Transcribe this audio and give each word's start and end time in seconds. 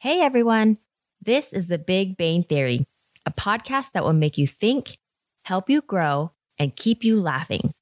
Hey 0.00 0.20
everyone, 0.20 0.78
this 1.20 1.52
is 1.52 1.66
the 1.66 1.76
Big 1.76 2.16
Bain 2.16 2.44
Theory, 2.44 2.86
a 3.26 3.32
podcast 3.32 3.90
that 3.94 4.04
will 4.04 4.12
make 4.12 4.38
you 4.38 4.46
think, 4.46 4.96
help 5.42 5.68
you 5.68 5.82
grow, 5.82 6.30
and 6.56 6.76
keep 6.76 7.02
you 7.02 7.20
laughing. 7.20 7.72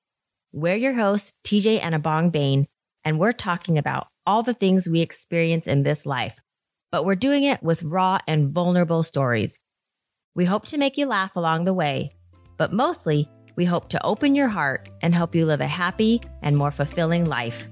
We're 0.51 0.77
your 0.77 0.95
hosts, 0.95 1.35
TJ 1.47 1.79
and 1.83 1.95
Abong 1.95 2.31
Bain, 2.31 2.69
and 3.05 3.19
we're 3.19 3.33
talking 3.33 3.77
about 3.77 4.07
all 4.27 4.43
the 4.43 4.55
things 4.55 4.89
we 4.89 5.03
experience 5.03 5.67
in 5.67 5.83
this 5.83 6.07
life, 6.07 6.41
but 6.91 7.05
we're 7.05 7.17
doing 7.17 7.45
it 7.45 7.63
with 7.63 7.83
raw 7.83 8.19
and 8.27 8.49
vulnerable 8.49 9.03
stories. 9.03 9.61
We 10.35 10.47
hope 10.47 10.67
to 10.69 10.79
make 10.79 10.97
you 10.97 11.05
laugh 11.05 11.37
along 11.37 11.67
the 11.67 11.75
way, 11.75 12.17
but 12.57 12.73
mostly, 12.73 13.29
we 13.57 13.67
hope 13.67 13.91
to 13.91 14.03
open 14.03 14.35
your 14.35 14.49
heart 14.49 14.89
and 15.03 15.15
help 15.15 15.35
you 15.35 15.45
live 15.45 15.61
a 15.61 15.67
happy 15.67 16.23
and 16.41 16.57
more 16.57 16.71
fulfilling 16.71 17.27
life. 17.27 17.69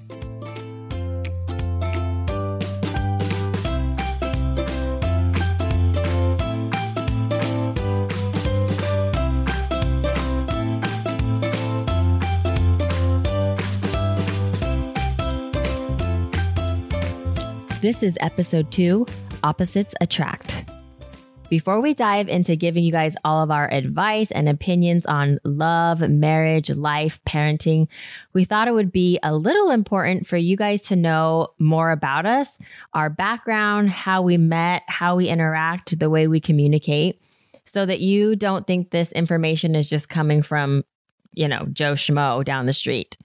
This 17.85 18.03
is 18.03 18.17
episode 18.21 18.73
two 18.73 19.05
Opposites 19.43 19.95
Attract. 20.01 20.65
Before 21.51 21.83
we 21.83 21.93
dive 21.93 22.29
into 22.31 22.57
giving 22.57 22.83
you 22.83 22.91
guys 22.91 23.15
all 23.27 23.43
of 23.43 23.51
our 23.51 23.71
advice 23.71 24.31
and 24.31 24.49
opinions 24.49 25.05
on 25.05 25.39
love, 25.45 26.01
marriage, 26.01 26.71
life, 26.71 27.21
parenting, 27.27 27.89
we 28.33 28.47
thought 28.47 28.69
it 28.69 28.73
would 28.73 28.91
be 28.91 29.19
a 29.23 29.37
little 29.37 29.71
important 29.71 30.27
for 30.27 30.39
you 30.39 30.57
guys 30.57 30.81
to 30.81 30.97
know 30.97 31.49
more 31.59 31.91
about 31.91 32.25
us, 32.25 32.57
our 32.95 33.11
background, 33.11 33.91
how 33.91 34.23
we 34.23 34.39
met, 34.39 34.83
how 34.87 35.17
we 35.17 35.29
interact, 35.29 35.99
the 35.99 36.09
way 36.09 36.27
we 36.27 36.41
communicate, 36.41 37.21
so 37.67 37.85
that 37.85 38.01
you 38.01 38.35
don't 38.35 38.67
think 38.67 38.93
this 38.93 39.13
information 39.13 39.75
is 39.75 39.91
just 39.91 40.09
coming 40.09 40.41
from, 40.41 40.85
you 41.35 41.49
know, 41.49 41.67
Joe 41.71 41.93
Schmo 41.93 42.43
down 42.47 42.65
the 42.65 42.73
street. 42.73 43.19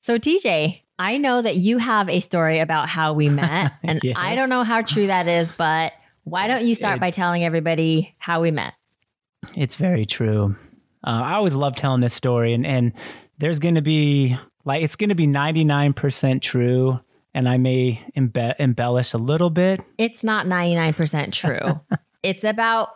So, 0.00 0.18
TJ, 0.18 0.81
I 1.02 1.18
know 1.18 1.42
that 1.42 1.56
you 1.56 1.78
have 1.78 2.08
a 2.08 2.20
story 2.20 2.60
about 2.60 2.88
how 2.88 3.14
we 3.14 3.28
met, 3.28 3.72
and 3.82 3.98
Yes. 4.04 4.14
I 4.16 4.36
don't 4.36 4.48
know 4.48 4.62
how 4.62 4.82
true 4.82 5.08
that 5.08 5.26
is, 5.26 5.50
but 5.58 5.92
why 6.22 6.46
don't 6.46 6.64
you 6.64 6.76
start 6.76 7.00
by 7.00 7.10
telling 7.10 7.42
everybody 7.42 8.14
how 8.18 8.40
we 8.40 8.52
met? 8.52 8.74
It's 9.56 9.74
very 9.74 10.06
true. 10.06 10.54
Uh, 11.04 11.10
I 11.10 11.32
always 11.34 11.56
love 11.56 11.74
telling 11.74 12.00
this 12.00 12.14
story, 12.14 12.54
and 12.54 12.64
and 12.64 12.92
there's 13.38 13.58
going 13.58 13.74
to 13.74 13.82
be 13.82 14.36
like 14.64 14.84
it's 14.84 14.94
going 14.94 15.08
to 15.08 15.16
be 15.16 15.26
99% 15.26 16.40
true, 16.40 17.00
and 17.34 17.48
I 17.48 17.58
may 17.58 18.00
embe- 18.16 18.54
embellish 18.60 19.12
a 19.12 19.18
little 19.18 19.50
bit. 19.50 19.80
It's 19.98 20.22
not 20.22 20.46
99% 20.46 21.32
true. 21.32 21.80
it's 22.22 22.44
about 22.44 22.90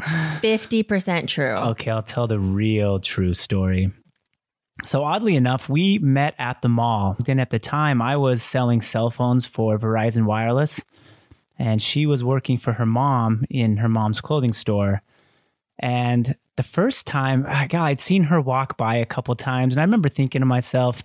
50% 0.00 1.28
true. 1.28 1.44
Okay, 1.44 1.92
I'll 1.92 2.02
tell 2.02 2.26
the 2.26 2.40
real 2.40 2.98
true 2.98 3.32
story. 3.34 3.92
So 4.84 5.04
oddly 5.04 5.36
enough, 5.36 5.68
we 5.68 5.98
met 5.98 6.34
at 6.38 6.62
the 6.62 6.68
mall. 6.68 7.16
Then 7.24 7.40
at 7.40 7.50
the 7.50 7.58
time, 7.58 8.00
I 8.00 8.16
was 8.16 8.42
selling 8.42 8.80
cell 8.80 9.10
phones 9.10 9.44
for 9.44 9.78
Verizon 9.78 10.24
Wireless, 10.24 10.82
and 11.58 11.82
she 11.82 12.06
was 12.06 12.22
working 12.22 12.58
for 12.58 12.72
her 12.74 12.86
mom 12.86 13.44
in 13.50 13.78
her 13.78 13.88
mom's 13.88 14.20
clothing 14.20 14.52
store. 14.52 15.02
And 15.80 16.36
the 16.56 16.62
first 16.62 17.06
time, 17.06 17.44
ah, 17.48 17.66
God, 17.68 17.84
I'd 17.84 18.00
seen 18.00 18.24
her 18.24 18.40
walk 18.40 18.76
by 18.76 18.96
a 18.96 19.06
couple 19.06 19.34
times, 19.34 19.74
and 19.74 19.80
I 19.80 19.84
remember 19.84 20.08
thinking 20.08 20.40
to 20.40 20.46
myself, 20.46 21.02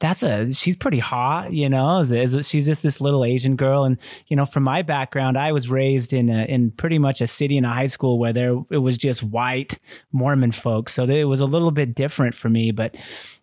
"That's 0.00 0.22
a 0.22 0.52
she's 0.52 0.76
pretty 0.76 0.98
hot, 0.98 1.52
you 1.52 1.68
know. 1.68 2.00
Is, 2.00 2.10
is 2.10 2.48
she's 2.48 2.66
just 2.66 2.82
this 2.82 3.00
little 3.00 3.24
Asian 3.24 3.56
girl?" 3.56 3.84
And 3.84 3.98
you 4.26 4.36
know, 4.36 4.44
from 4.44 4.64
my 4.64 4.82
background, 4.82 5.38
I 5.38 5.52
was 5.52 5.70
raised 5.70 6.12
in 6.12 6.28
a, 6.28 6.44
in 6.44 6.72
pretty 6.72 6.98
much 6.98 7.20
a 7.20 7.26
city 7.26 7.56
and 7.56 7.66
a 7.66 7.70
high 7.70 7.86
school 7.86 8.18
where 8.18 8.32
there 8.32 8.56
it 8.70 8.78
was 8.78 8.98
just 8.98 9.22
white 9.22 9.78
Mormon 10.12 10.52
folks, 10.52 10.94
so 10.94 11.04
it 11.04 11.24
was 11.24 11.40
a 11.40 11.46
little 11.46 11.70
bit 11.70 11.94
different 11.94 12.34
for 12.34 12.48
me. 12.48 12.72
But 12.72 12.96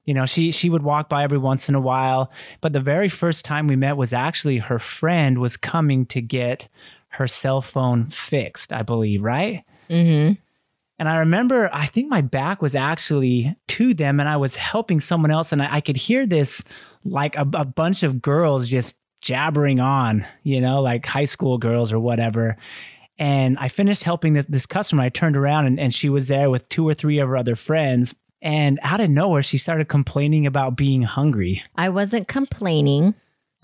you 0.06 0.14
know, 0.14 0.26
she 0.26 0.52
she 0.52 0.70
would 0.70 0.84
walk 0.84 1.10
by 1.10 1.24
every 1.24 1.38
once 1.38 1.70
in 1.70 1.76
a 1.76 1.82
while. 1.82 2.32
But 2.62 2.74
the 2.74 2.82
very 2.82 3.10
first 3.10 3.46
time 3.46 3.68
we 3.68 3.76
met 3.76 3.98
was 3.98 4.14
actually 4.14 4.58
her 4.58 4.80
friend 4.80 5.40
was 5.40 5.58
coming 5.58 6.06
to 6.08 6.22
get 6.22 6.70
her 7.10 7.28
cell 7.28 7.62
phone 7.62 8.08
fixed, 8.10 8.74
I 8.74 8.84
believe, 8.84 9.24
right? 9.24 9.64
hmm 9.90 10.34
And 11.00 11.08
I 11.08 11.20
remember, 11.20 11.70
I 11.72 11.86
think 11.86 12.10
my 12.10 12.22
back 12.22 12.62
was 12.62 12.76
actually 12.76 13.56
to 13.68 13.94
them, 13.94 14.20
and 14.20 14.28
I 14.28 14.38
was 14.38 14.56
helping 14.56 15.00
someone 15.00 15.32
else, 15.32 15.52
and 15.52 15.62
I, 15.62 15.76
I 15.76 15.82
could 15.82 15.98
hear 15.98 16.26
this 16.26 16.64
like 17.04 17.36
a, 17.36 17.48
a 17.54 17.66
bunch 17.66 18.04
of 18.04 18.22
girls 18.22 18.68
just 18.68 18.96
jabbering 19.22 19.80
on, 19.80 20.26
you 20.44 20.62
know, 20.62 20.82
like 20.82 21.06
high 21.06 21.26
school 21.26 21.58
girls 21.58 21.94
or 21.94 22.00
whatever. 22.00 22.58
And 23.20 23.58
I 23.60 23.68
finished 23.68 24.04
helping 24.04 24.34
this, 24.34 24.46
this 24.48 24.66
customer. 24.66 25.04
I 25.04 25.10
turned 25.10 25.38
around, 25.38 25.68
and, 25.68 25.80
and 25.80 25.94
she 25.94 26.10
was 26.10 26.28
there 26.28 26.50
with 26.50 26.68
two 26.70 26.88
or 26.88 26.94
three 26.94 27.20
of 27.20 27.28
her 27.28 27.38
other 27.38 27.56
friends. 27.56 28.16
And 28.42 28.80
out 28.84 29.02
of 29.02 29.10
nowhere, 29.10 29.42
she 29.42 29.58
started 29.58 29.88
complaining 29.88 30.46
about 30.46 30.76
being 30.76 31.02
hungry. 31.02 31.64
I 31.76 31.90
wasn't 31.90 32.28
complaining. 32.28 33.16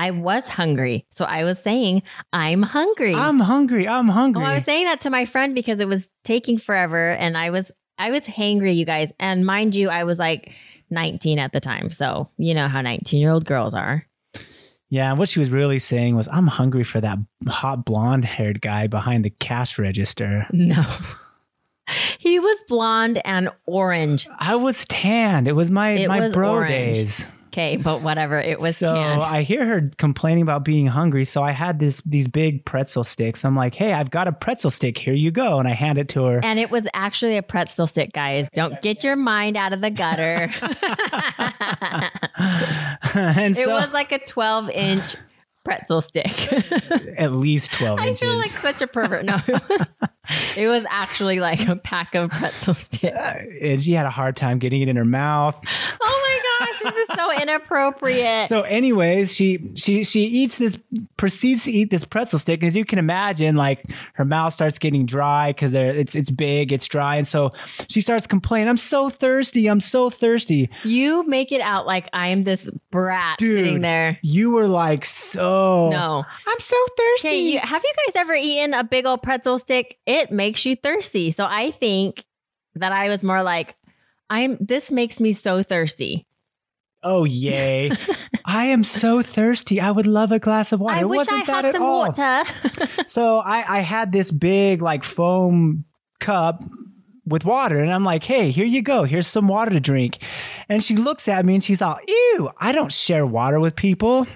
I 0.03 0.11
was 0.11 0.47
hungry. 0.49 1.05
So 1.11 1.23
I 1.25 1.43
was 1.45 1.59
saying, 1.59 2.03
I'm 2.33 2.61
hungry. 2.61 3.13
I'm 3.15 3.39
hungry. 3.39 3.87
I'm 3.87 4.09
hungry. 4.09 4.43
Oh, 4.43 4.45
I 4.45 4.55
was 4.55 4.65
saying 4.65 4.85
that 4.85 4.99
to 5.01 5.09
my 5.09 5.25
friend 5.25 5.55
because 5.55 5.79
it 5.79 5.87
was 5.87 6.09
taking 6.23 6.57
forever 6.57 7.11
and 7.11 7.37
I 7.37 7.49
was 7.51 7.71
I 7.97 8.11
was 8.11 8.23
hangry, 8.23 8.75
you 8.75 8.85
guys. 8.85 9.11
And 9.19 9.45
mind 9.45 9.75
you, 9.75 9.89
I 9.89 10.03
was 10.03 10.19
like 10.19 10.51
19 10.89 11.39
at 11.39 11.53
the 11.53 11.59
time. 11.61 11.89
So 11.91 12.29
you 12.37 12.53
know 12.53 12.67
how 12.67 12.81
19 12.81 13.21
year 13.21 13.31
old 13.31 13.45
girls 13.45 13.73
are. 13.73 14.05
yeah, 14.89 15.09
and 15.09 15.17
what 15.19 15.29
she 15.29 15.39
was 15.39 15.49
really 15.49 15.79
saying 15.79 16.15
was, 16.15 16.27
I'm 16.27 16.47
hungry 16.47 16.83
for 16.83 16.99
that 17.01 17.17
hot 17.47 17.85
blonde 17.85 18.25
haired 18.25 18.61
guy 18.61 18.87
behind 18.87 19.23
the 19.23 19.29
cash 19.29 19.79
register. 19.79 20.45
No. 20.51 20.83
he 22.19 22.39
was 22.39 22.57
blonde 22.67 23.21
and 23.25 23.49
orange. 23.65 24.27
I 24.37 24.55
was 24.55 24.85
tanned. 24.85 25.47
It 25.47 25.53
was 25.53 25.71
my 25.71 25.91
It 25.91 26.07
my 26.07 26.19
was 26.19 26.33
bro 26.33 26.51
orange. 26.51 26.69
days. 26.69 27.27
Okay, 27.53 27.77
but 27.77 28.01
whatever. 28.01 28.39
It 28.39 28.59
was 28.59 28.77
so 28.77 28.95
tanned. 28.95 29.21
I 29.21 29.43
hear 29.43 29.63
her 29.63 29.91
complaining 29.99 30.41
about 30.41 30.65
being 30.65 30.87
hungry. 30.87 31.23
So 31.23 31.43
I 31.43 31.51
had 31.51 31.77
this 31.77 32.01
these 32.01 32.27
big 32.27 32.65
pretzel 32.65 33.03
sticks. 33.03 33.45
I'm 33.45 33.55
like, 33.55 33.75
hey, 33.75 33.93
I've 33.93 34.09
got 34.09 34.27
a 34.27 34.31
pretzel 34.31 34.71
stick. 34.71 34.97
Here 34.97 35.13
you 35.13 35.29
go. 35.29 35.59
And 35.59 35.67
I 35.67 35.73
hand 35.73 35.99
it 35.99 36.09
to 36.09 36.25
her. 36.25 36.39
and 36.43 36.57
it 36.57 36.71
was 36.71 36.87
actually 36.95 37.37
a 37.37 37.43
pretzel 37.43 37.85
stick, 37.85 38.11
guys. 38.11 38.49
Don't 38.53 38.81
get 38.81 39.03
your 39.03 39.15
mind 39.15 39.55
out 39.55 39.71
of 39.71 39.81
the 39.81 39.91
gutter. 39.91 40.51
and 43.13 43.55
it 43.55 43.67
was 43.67 43.93
like 43.93 44.11
a 44.11 44.17
12 44.17 44.71
inch 44.71 45.15
pretzel 45.63 46.01
stick. 46.01 46.51
at 47.19 47.33
least 47.33 47.71
12 47.73 47.99
I 47.99 48.07
inches. 48.07 48.19
feel 48.21 48.35
like 48.37 48.49
such 48.49 48.81
a 48.81 48.87
pervert. 48.87 49.25
No, 49.25 49.37
it 50.57 50.67
was 50.67 50.85
actually 50.89 51.39
like 51.39 51.67
a 51.67 51.75
pack 51.75 52.15
of 52.15 52.31
pretzel 52.31 52.73
sticks. 52.73 53.15
Uh, 53.15 53.43
and 53.61 53.79
she 53.81 53.91
had 53.91 54.07
a 54.07 54.09
hard 54.11 54.35
time 54.35 54.57
getting 54.57 54.81
it 54.81 54.87
in 54.87 54.95
her 54.95 55.05
mouth. 55.05 55.55
Oh 56.01 56.19
my 56.19 56.22
gosh, 56.65 56.79
this 56.79 56.95
is 56.95 57.15
so 57.15 57.31
inappropriate. 57.41 58.49
So, 58.49 58.61
anyways, 58.61 59.33
she 59.33 59.71
she 59.75 60.03
she 60.03 60.21
eats 60.21 60.57
this, 60.57 60.77
proceeds 61.17 61.63
to 61.65 61.71
eat 61.71 61.89
this 61.89 62.05
pretzel 62.05 62.39
stick, 62.39 62.61
and 62.61 62.67
as 62.67 62.75
you 62.75 62.85
can 62.85 62.99
imagine, 62.99 63.55
like 63.55 63.83
her 64.13 64.25
mouth 64.25 64.53
starts 64.53 64.79
getting 64.79 65.05
dry 65.05 65.51
because 65.51 65.73
it's 65.73 66.15
it's 66.15 66.29
big, 66.29 66.71
it's 66.71 66.87
dry, 66.87 67.15
and 67.15 67.27
so 67.27 67.51
she 67.87 68.01
starts 68.01 68.27
complaining. 68.27 68.69
I'm 68.69 68.77
so 68.77 69.09
thirsty. 69.09 69.67
I'm 69.67 69.81
so 69.81 70.09
thirsty. 70.09 70.69
you 70.83 71.23
make 71.27 71.51
it 71.51 71.61
out 71.61 71.85
like 71.85 72.09
I'm 72.13 72.43
this 72.43 72.69
brat 72.91 73.37
Dude, 73.39 73.57
sitting 73.63 73.81
there. 73.81 74.19
You 74.21 74.51
were 74.51 74.67
like 74.67 75.05
so. 75.05 75.89
No. 75.89 76.23
I'm 76.47 76.59
so 76.59 76.77
thirsty. 76.97 77.27
Okay, 77.27 77.39
you, 77.39 77.59
have 77.59 77.83
you 77.83 77.93
guys 78.05 78.15
ever 78.21 78.33
eaten 78.33 78.73
a 78.73 78.83
big 78.83 79.05
old 79.05 79.23
pretzel 79.23 79.57
stick? 79.57 79.97
It 80.05 80.31
makes 80.31 80.65
you 80.65 80.75
thirsty. 80.75 81.31
So 81.31 81.45
I 81.49 81.71
think 81.71 82.23
that 82.75 82.91
I 82.91 83.09
was 83.09 83.23
more 83.23 83.43
like, 83.43 83.75
I'm. 84.29 84.57
This 84.59 84.91
makes 84.91 85.19
me 85.19 85.33
so 85.33 85.63
thirsty. 85.63 86.25
Oh 87.03 87.23
yay! 87.25 87.91
I 88.45 88.65
am 88.65 88.83
so 88.83 89.21
thirsty. 89.21 89.79
I 89.79 89.91
would 89.91 90.07
love 90.07 90.31
a 90.31 90.39
glass 90.39 90.71
of 90.71 90.79
water. 90.79 90.95
I 90.95 91.01
it 91.01 91.09
wish 91.09 91.17
wasn't 91.19 91.49
I 91.49 91.61
that 91.61 91.65
had 91.65 91.75
some 91.75 91.83
all. 91.83 91.99
water. 91.99 92.43
So 93.07 93.39
I, 93.39 93.77
I 93.77 93.79
had 93.81 94.11
this 94.11 94.31
big 94.31 94.81
like 94.81 95.03
foam 95.03 95.85
cup 96.19 96.63
with 97.25 97.45
water, 97.45 97.79
and 97.79 97.91
I'm 97.91 98.03
like, 98.03 98.23
hey, 98.23 98.51
here 98.51 98.65
you 98.65 98.81
go. 98.81 99.03
Here's 99.03 99.27
some 99.27 99.47
water 99.47 99.71
to 99.71 99.79
drink. 99.79 100.19
And 100.69 100.83
she 100.83 100.95
looks 100.95 101.27
at 101.27 101.45
me 101.45 101.55
and 101.55 101.63
she's 101.63 101.81
all, 101.81 101.97
ew, 102.07 102.49
I 102.57 102.71
don't 102.71 102.91
share 102.91 103.25
water 103.25 103.59
with 103.59 103.75
people. 103.75 104.27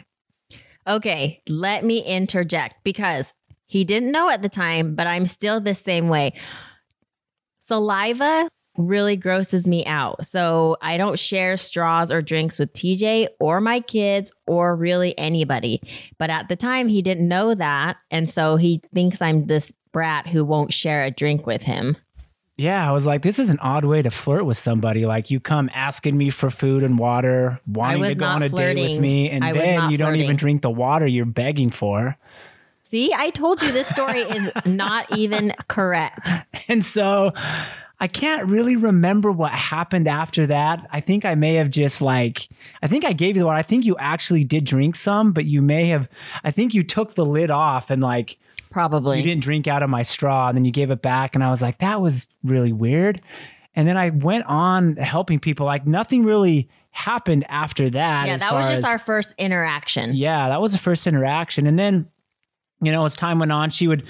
Okay, 0.87 1.41
let 1.49 1.83
me 1.83 1.99
interject 2.03 2.75
because 2.83 3.33
he 3.65 3.83
didn't 3.83 4.11
know 4.11 4.29
at 4.29 4.41
the 4.41 4.47
time, 4.49 4.95
but 4.95 5.05
I'm 5.05 5.25
still 5.25 5.59
the 5.59 5.75
same 5.75 6.07
way. 6.07 6.33
Saliva 7.59 8.47
really 8.77 9.15
grosses 9.15 9.67
me 9.67 9.85
out. 9.85 10.25
So 10.25 10.77
I 10.81 10.97
don't 10.97 11.19
share 11.19 11.57
straws 11.57 12.11
or 12.11 12.21
drinks 12.21 12.59
with 12.59 12.71
TJ 12.73 13.27
or 13.39 13.59
my 13.59 13.79
kids 13.79 14.31
or 14.45 14.75
really 14.75 15.17
anybody. 15.17 15.81
But 16.17 16.29
at 16.29 16.47
the 16.47 16.55
time, 16.55 16.87
he 16.87 17.01
didn't 17.01 17.27
know 17.27 17.55
that. 17.55 17.97
And 18.11 18.29
so 18.29 18.55
he 18.55 18.81
thinks 18.93 19.21
I'm 19.21 19.47
this 19.47 19.71
brat 19.91 20.27
who 20.27 20.45
won't 20.45 20.73
share 20.73 21.03
a 21.03 21.11
drink 21.11 21.45
with 21.45 21.63
him. 21.63 21.97
Yeah, 22.57 22.89
I 22.89 22.91
was 22.91 23.05
like, 23.05 23.21
this 23.21 23.37
is 23.37 23.51
an 23.51 23.59
odd 23.59 23.85
way 23.85 24.01
to 24.01 24.09
flirt 24.09 24.45
with 24.45 24.57
somebody. 24.57 25.05
Like 25.05 25.29
you 25.29 25.39
come 25.39 25.69
asking 25.75 26.17
me 26.17 26.31
for 26.31 26.49
food 26.49 26.83
and 26.83 26.97
water, 26.97 27.59
wanting 27.67 28.01
to 28.03 28.15
go 28.15 28.25
on 28.25 28.41
a 28.41 28.49
date 28.49 28.93
with 28.93 28.99
me, 28.99 29.29
and 29.29 29.43
I 29.43 29.53
then 29.53 29.91
you 29.91 29.97
don't 29.97 30.15
even 30.15 30.35
drink 30.35 30.63
the 30.63 30.71
water 30.71 31.05
you're 31.05 31.25
begging 31.25 31.69
for. 31.69 32.17
See, 32.81 33.13
I 33.13 33.29
told 33.29 33.61
you 33.61 33.71
this 33.71 33.87
story 33.87 34.21
is 34.21 34.49
not 34.65 35.15
even 35.15 35.53
correct. 35.67 36.29
And 36.67 36.83
so 36.83 37.33
I 37.99 38.07
can't 38.07 38.45
really 38.45 38.75
remember 38.75 39.31
what 39.31 39.51
happened 39.53 40.07
after 40.07 40.45
that. 40.47 40.87
I 40.91 40.99
think 40.99 41.25
I 41.25 41.33
may 41.33 41.55
have 41.55 41.69
just 41.71 41.99
like, 42.01 42.47
I 42.83 42.87
think 42.87 43.03
I 43.03 43.11
gave 43.13 43.35
you 43.35 43.41
the 43.41 43.47
one. 43.47 43.57
I 43.57 43.63
think 43.63 43.85
you 43.85 43.95
actually 43.97 44.43
did 44.43 44.65
drink 44.65 44.95
some, 44.95 45.31
but 45.31 45.45
you 45.45 45.61
may 45.63 45.87
have, 45.87 46.07
I 46.43 46.51
think 46.51 46.75
you 46.75 46.83
took 46.83 47.15
the 47.15 47.25
lid 47.25 47.49
off 47.49 47.89
and 47.89 48.01
like, 48.01 48.37
Probably. 48.69 49.17
you 49.17 49.23
didn't 49.23 49.41
drink 49.41 49.65
out 49.67 49.81
of 49.81 49.89
my 49.89 50.03
straw 50.03 50.47
and 50.49 50.55
then 50.57 50.63
you 50.65 50.71
gave 50.71 50.91
it 50.91 51.01
back. 51.01 51.33
And 51.33 51.43
I 51.43 51.49
was 51.49 51.61
like, 51.61 51.79
that 51.79 51.99
was 51.99 52.27
really 52.43 52.71
weird. 52.71 53.19
And 53.73 53.87
then 53.87 53.97
I 53.97 54.09
went 54.11 54.45
on 54.45 54.95
helping 54.97 55.39
people. 55.39 55.65
Like 55.65 55.87
nothing 55.87 56.23
really 56.23 56.69
happened 56.91 57.45
after 57.49 57.89
that. 57.89 58.27
yeah, 58.27 58.37
that 58.37 58.53
was 58.53 58.67
just 58.67 58.79
as- 58.79 58.85
our 58.85 58.99
first 58.99 59.33
interaction. 59.39 60.15
yeah, 60.15 60.49
that 60.49 60.61
was 60.61 60.71
the 60.71 60.77
first 60.77 61.07
interaction. 61.07 61.65
And 61.65 61.79
then, 61.79 62.07
you 62.81 62.91
know, 62.91 63.05
as 63.05 63.15
time 63.15 63.39
went 63.39 63.51
on, 63.51 63.71
she 63.71 63.87
would 63.87 64.03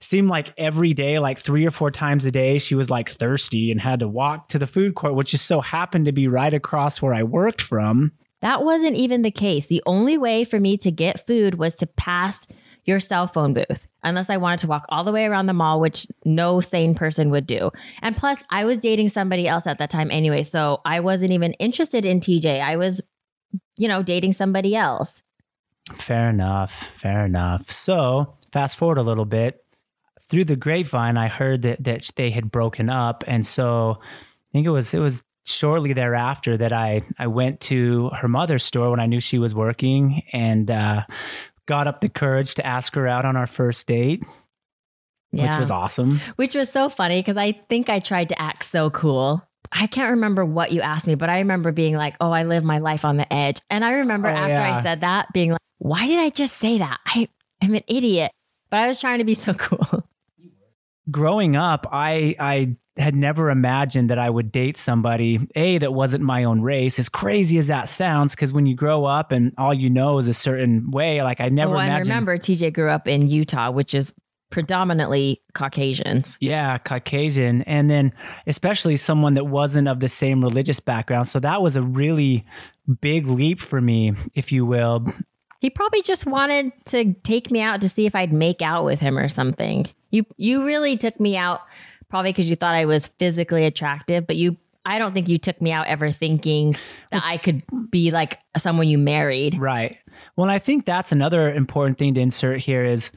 seem 0.00 0.28
like 0.28 0.52
every 0.56 0.94
day, 0.94 1.18
like 1.18 1.38
three 1.38 1.66
or 1.66 1.70
four 1.70 1.90
times 1.90 2.24
a 2.24 2.30
day, 2.30 2.58
she 2.58 2.74
was 2.74 2.90
like 2.90 3.08
thirsty 3.08 3.70
and 3.70 3.80
had 3.80 4.00
to 4.00 4.08
walk 4.08 4.48
to 4.48 4.58
the 4.58 4.66
food 4.66 4.94
court, 4.94 5.14
which 5.14 5.30
just 5.30 5.46
so 5.46 5.60
happened 5.60 6.04
to 6.06 6.12
be 6.12 6.28
right 6.28 6.52
across 6.52 7.00
where 7.00 7.14
I 7.14 7.22
worked 7.22 7.60
from. 7.60 8.12
That 8.42 8.64
wasn't 8.64 8.96
even 8.96 9.22
the 9.22 9.30
case. 9.30 9.66
The 9.66 9.82
only 9.86 10.18
way 10.18 10.44
for 10.44 10.60
me 10.60 10.76
to 10.78 10.90
get 10.90 11.26
food 11.26 11.56
was 11.56 11.74
to 11.76 11.86
pass 11.86 12.46
your 12.84 13.00
cell 13.00 13.26
phone 13.26 13.52
booth, 13.52 13.86
unless 14.04 14.30
I 14.30 14.36
wanted 14.36 14.60
to 14.60 14.68
walk 14.68 14.86
all 14.88 15.02
the 15.02 15.12
way 15.12 15.26
around 15.26 15.46
the 15.46 15.52
mall, 15.52 15.80
which 15.80 16.06
no 16.24 16.60
sane 16.60 16.94
person 16.94 17.30
would 17.30 17.46
do. 17.46 17.72
And 18.00 18.16
plus, 18.16 18.42
I 18.50 18.64
was 18.64 18.78
dating 18.78 19.08
somebody 19.08 19.48
else 19.48 19.66
at 19.66 19.78
that 19.78 19.90
time 19.90 20.10
anyway. 20.10 20.44
So 20.44 20.80
I 20.84 21.00
wasn't 21.00 21.32
even 21.32 21.54
interested 21.54 22.04
in 22.04 22.20
TJ. 22.20 22.60
I 22.60 22.76
was, 22.76 23.00
you 23.76 23.88
know, 23.88 24.02
dating 24.02 24.34
somebody 24.34 24.76
else. 24.76 25.22
Fair 25.94 26.30
enough. 26.30 26.90
Fair 26.96 27.26
enough. 27.26 27.70
So 27.70 28.34
fast 28.52 28.78
forward 28.78 28.98
a 28.98 29.02
little 29.02 29.24
bit. 29.24 29.64
Through 30.28 30.44
the 30.44 30.56
grapevine, 30.56 31.16
I 31.16 31.28
heard 31.28 31.62
that 31.62 31.84
that 31.84 32.10
they 32.16 32.30
had 32.30 32.50
broken 32.50 32.90
up, 32.90 33.22
and 33.26 33.46
so 33.46 33.98
I 34.00 34.52
think 34.52 34.66
it 34.66 34.70
was 34.70 34.92
it 34.92 34.98
was 34.98 35.22
shortly 35.46 35.92
thereafter 35.92 36.56
that 36.56 36.72
I 36.72 37.02
I 37.18 37.28
went 37.28 37.60
to 37.62 38.10
her 38.10 38.28
mother's 38.28 38.64
store 38.64 38.90
when 38.90 39.00
I 39.00 39.06
knew 39.06 39.20
she 39.20 39.38
was 39.38 39.54
working, 39.54 40.22
and 40.32 40.70
uh, 40.70 41.02
got 41.66 41.86
up 41.86 42.00
the 42.00 42.08
courage 42.08 42.56
to 42.56 42.66
ask 42.66 42.94
her 42.94 43.06
out 43.06 43.24
on 43.24 43.36
our 43.36 43.46
first 43.46 43.86
date, 43.86 44.24
which 45.30 45.56
was 45.56 45.70
awesome. 45.70 46.20
Which 46.36 46.54
was 46.54 46.70
so 46.70 46.88
funny 46.88 47.20
because 47.20 47.36
I 47.36 47.52
think 47.68 47.88
I 47.88 48.00
tried 48.00 48.30
to 48.30 48.40
act 48.40 48.64
so 48.64 48.90
cool. 48.90 49.42
I 49.72 49.86
can't 49.88 50.10
remember 50.10 50.44
what 50.44 50.72
you 50.72 50.80
asked 50.80 51.06
me, 51.06 51.16
but 51.16 51.28
I 51.28 51.38
remember 51.40 51.72
being 51.72 51.96
like, 51.96 52.14
oh, 52.20 52.30
I 52.30 52.44
live 52.44 52.62
my 52.64 52.78
life 52.78 53.04
on 53.04 53.16
the 53.16 53.30
edge. 53.32 53.60
And 53.68 53.84
I 53.84 53.94
remember 53.94 54.28
Oh, 54.28 54.32
after 54.32 54.52
yeah. 54.52 54.76
I 54.78 54.82
said 54.82 55.00
that, 55.00 55.32
being 55.32 55.50
like, 55.50 55.60
why 55.78 56.06
did 56.06 56.20
I 56.20 56.30
just 56.30 56.56
say 56.56 56.78
that? 56.78 56.98
I 57.04 57.28
am 57.60 57.74
an 57.74 57.82
idiot. 57.88 58.30
But 58.70 58.78
I 58.78 58.88
was 58.88 59.00
trying 59.00 59.18
to 59.18 59.24
be 59.24 59.34
so 59.34 59.54
cool. 59.58 60.05
Growing 61.10 61.56
up, 61.56 61.86
I 61.90 62.36
I 62.38 62.76
had 62.96 63.14
never 63.14 63.50
imagined 63.50 64.08
that 64.10 64.18
I 64.18 64.30
would 64.30 64.50
date 64.50 64.78
somebody 64.78 65.46
a 65.54 65.78
that 65.78 65.92
wasn't 65.92 66.24
my 66.24 66.44
own 66.44 66.62
race. 66.62 66.98
As 66.98 67.08
crazy 67.08 67.58
as 67.58 67.66
that 67.66 67.88
sounds, 67.88 68.34
because 68.34 68.52
when 68.52 68.66
you 68.66 68.74
grow 68.74 69.04
up 69.04 69.32
and 69.32 69.52
all 69.58 69.74
you 69.74 69.90
know 69.90 70.16
is 70.18 70.28
a 70.28 70.34
certain 70.34 70.90
way, 70.90 71.22
like 71.22 71.40
I 71.40 71.48
never 71.48 71.72
well, 71.72 71.80
imagined. 71.80 72.08
remember, 72.08 72.38
TJ 72.38 72.72
grew 72.72 72.88
up 72.88 73.06
in 73.06 73.28
Utah, 73.28 73.70
which 73.70 73.94
is 73.94 74.14
predominantly 74.50 75.42
Caucasians. 75.54 76.38
Yeah, 76.40 76.78
Caucasian, 76.78 77.62
and 77.62 77.90
then 77.90 78.12
especially 78.46 78.96
someone 78.96 79.34
that 79.34 79.44
wasn't 79.44 79.88
of 79.88 80.00
the 80.00 80.08
same 80.08 80.42
religious 80.42 80.80
background. 80.80 81.28
So 81.28 81.40
that 81.40 81.60
was 81.60 81.76
a 81.76 81.82
really 81.82 82.46
big 83.00 83.26
leap 83.26 83.60
for 83.60 83.80
me, 83.80 84.14
if 84.34 84.52
you 84.52 84.64
will. 84.64 85.06
He 85.60 85.70
probably 85.70 86.02
just 86.02 86.26
wanted 86.26 86.72
to 86.86 87.14
take 87.14 87.50
me 87.50 87.60
out 87.60 87.80
to 87.80 87.88
see 87.88 88.06
if 88.06 88.14
I'd 88.14 88.32
make 88.32 88.62
out 88.62 88.84
with 88.84 89.00
him 89.00 89.18
or 89.18 89.28
something. 89.28 89.86
You 90.10 90.24
you 90.36 90.64
really 90.64 90.96
took 90.96 91.18
me 91.18 91.36
out 91.36 91.60
probably 92.08 92.32
because 92.32 92.48
you 92.48 92.56
thought 92.56 92.74
I 92.74 92.84
was 92.84 93.06
physically 93.06 93.64
attractive, 93.64 94.26
but 94.26 94.36
you 94.36 94.56
I 94.86 94.98
don't 94.98 95.12
think 95.12 95.28
you 95.28 95.38
took 95.38 95.60
me 95.60 95.72
out 95.72 95.88
ever 95.88 96.12
thinking 96.12 96.76
that 97.10 97.22
I 97.24 97.38
could 97.38 97.64
be 97.90 98.12
like 98.12 98.38
someone 98.56 98.88
you 98.88 98.98
married. 98.98 99.58
Right. 99.58 99.98
Well, 100.36 100.48
I 100.48 100.60
think 100.60 100.86
that's 100.86 101.10
another 101.10 101.52
important 101.52 101.98
thing 101.98 102.14
to 102.14 102.20
insert 102.20 102.60
here 102.60 102.84
is 102.84 103.10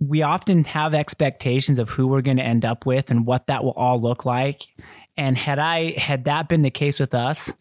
we 0.00 0.22
often 0.22 0.64
have 0.64 0.94
expectations 0.94 1.78
of 1.78 1.88
who 1.88 2.08
we're 2.08 2.22
going 2.22 2.36
to 2.38 2.42
end 2.42 2.64
up 2.64 2.84
with 2.84 3.10
and 3.10 3.24
what 3.24 3.46
that 3.46 3.64
will 3.64 3.72
all 3.72 4.00
look 4.00 4.24
like. 4.24 4.66
And 5.16 5.38
had 5.38 5.58
I 5.58 5.92
had 5.92 6.24
that 6.24 6.48
been 6.48 6.62
the 6.62 6.70
case 6.70 6.98
with 6.98 7.14
us, 7.14 7.52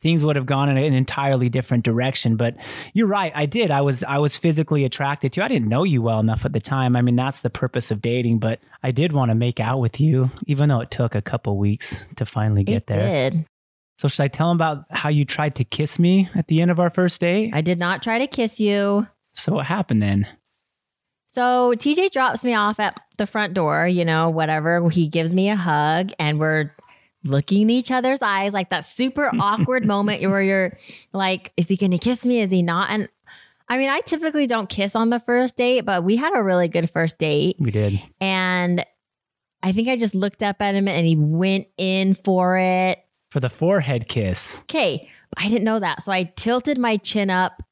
things 0.00 0.24
would 0.24 0.36
have 0.36 0.46
gone 0.46 0.68
in 0.68 0.76
an 0.76 0.94
entirely 0.94 1.48
different 1.48 1.84
direction. 1.84 2.36
But 2.36 2.56
you're 2.94 3.06
right, 3.06 3.32
I 3.34 3.46
did. 3.46 3.70
I 3.70 3.80
was 3.82 4.02
I 4.04 4.18
was 4.18 4.36
physically 4.36 4.84
attracted 4.84 5.32
to 5.34 5.40
you. 5.40 5.44
I 5.44 5.48
didn't 5.48 5.68
know 5.68 5.84
you 5.84 6.02
well 6.02 6.20
enough 6.20 6.44
at 6.44 6.52
the 6.52 6.60
time. 6.60 6.96
I 6.96 7.02
mean, 7.02 7.16
that's 7.16 7.40
the 7.42 7.50
purpose 7.50 7.90
of 7.90 8.00
dating, 8.02 8.38
but 8.38 8.60
I 8.82 8.90
did 8.90 9.12
want 9.12 9.30
to 9.30 9.34
make 9.34 9.60
out 9.60 9.78
with 9.80 10.00
you, 10.00 10.30
even 10.46 10.68
though 10.68 10.80
it 10.80 10.90
took 10.90 11.14
a 11.14 11.22
couple 11.22 11.56
weeks 11.58 12.06
to 12.16 12.24
finally 12.26 12.64
get 12.64 12.76
It 12.82 12.86
there. 12.86 13.30
did. 13.30 13.46
So 13.98 14.08
should 14.08 14.22
I 14.22 14.28
tell 14.28 14.50
him 14.50 14.56
about 14.56 14.84
how 14.90 15.10
you 15.10 15.26
tried 15.26 15.56
to 15.56 15.64
kiss 15.64 15.98
me 15.98 16.30
at 16.34 16.48
the 16.48 16.62
end 16.62 16.70
of 16.70 16.80
our 16.80 16.88
first 16.88 17.20
date? 17.20 17.50
I 17.52 17.60
did 17.60 17.78
not 17.78 18.02
try 18.02 18.18
to 18.18 18.26
kiss 18.26 18.58
you. 18.58 19.06
So 19.34 19.52
what 19.52 19.66
happened 19.66 20.02
then? 20.02 20.26
So 21.26 21.74
TJ 21.76 22.10
drops 22.10 22.42
me 22.42 22.54
off 22.54 22.80
at 22.80 22.98
the 23.18 23.26
front 23.26 23.54
door, 23.54 23.86
you 23.86 24.04
know, 24.04 24.30
whatever. 24.30 24.88
He 24.88 25.06
gives 25.06 25.32
me 25.34 25.48
a 25.50 25.54
hug 25.56 26.12
and 26.18 26.40
we're 26.40 26.74
looking 27.24 27.62
in 27.62 27.70
each 27.70 27.90
other's 27.90 28.22
eyes, 28.22 28.52
like 28.52 28.70
that 28.70 28.80
super 28.80 29.30
awkward 29.40 29.86
moment 29.86 30.22
where 30.22 30.42
you're 30.42 30.78
like, 31.12 31.52
is 31.56 31.68
he 31.68 31.76
going 31.76 31.92
to 31.92 31.98
kiss 31.98 32.24
me? 32.24 32.40
Is 32.40 32.50
he 32.50 32.62
not? 32.62 32.90
And 32.90 33.08
I 33.68 33.78
mean, 33.78 33.88
I 33.88 34.00
typically 34.00 34.46
don't 34.46 34.68
kiss 34.68 34.96
on 34.96 35.10
the 35.10 35.20
first 35.20 35.56
date, 35.56 35.82
but 35.82 36.02
we 36.02 36.16
had 36.16 36.36
a 36.36 36.42
really 36.42 36.68
good 36.68 36.90
first 36.90 37.18
date. 37.18 37.56
We 37.58 37.70
did. 37.70 38.02
And 38.20 38.84
I 39.62 39.72
think 39.72 39.88
I 39.88 39.96
just 39.96 40.14
looked 40.14 40.42
up 40.42 40.56
at 40.60 40.74
him 40.74 40.88
and 40.88 41.06
he 41.06 41.16
went 41.16 41.68
in 41.76 42.14
for 42.14 42.56
it. 42.56 42.98
For 43.30 43.40
the 43.40 43.50
forehead 43.50 44.08
kiss. 44.08 44.58
Okay. 44.62 45.08
I 45.36 45.48
didn't 45.48 45.64
know 45.64 45.78
that. 45.78 46.02
So 46.02 46.10
I 46.10 46.24
tilted 46.36 46.78
my 46.78 46.96
chin 46.96 47.30
up 47.30 47.62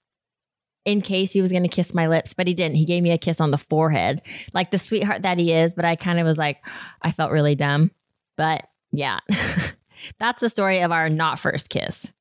in 0.84 1.02
case 1.02 1.32
he 1.32 1.42
was 1.42 1.50
going 1.50 1.64
to 1.64 1.68
kiss 1.68 1.92
my 1.92 2.06
lips, 2.06 2.32
but 2.32 2.46
he 2.46 2.54
didn't. 2.54 2.76
He 2.76 2.84
gave 2.84 3.02
me 3.02 3.10
a 3.10 3.18
kiss 3.18 3.40
on 3.40 3.50
the 3.50 3.58
forehead, 3.58 4.22
like 4.54 4.70
the 4.70 4.78
sweetheart 4.78 5.22
that 5.22 5.36
he 5.36 5.52
is. 5.52 5.72
But 5.74 5.84
I 5.84 5.96
kind 5.96 6.20
of 6.20 6.26
was 6.26 6.38
like, 6.38 6.64
I 7.02 7.10
felt 7.10 7.32
really 7.32 7.56
dumb. 7.56 7.90
But 8.36 8.68
yeah, 8.92 9.20
that's 10.18 10.40
the 10.40 10.48
story 10.48 10.80
of 10.80 10.92
our 10.92 11.08
not 11.08 11.38
first 11.38 11.68
kiss. 11.68 12.12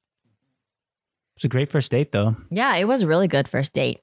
It's 1.36 1.44
a 1.44 1.50
great 1.50 1.70
first 1.70 1.92
date 1.92 2.12
though. 2.12 2.36
Yeah, 2.50 2.76
it 2.78 2.86
was 2.86 3.04
a 3.04 3.08
really 3.08 3.28
good 3.28 3.48
first 3.48 3.74
date. 3.74 4.02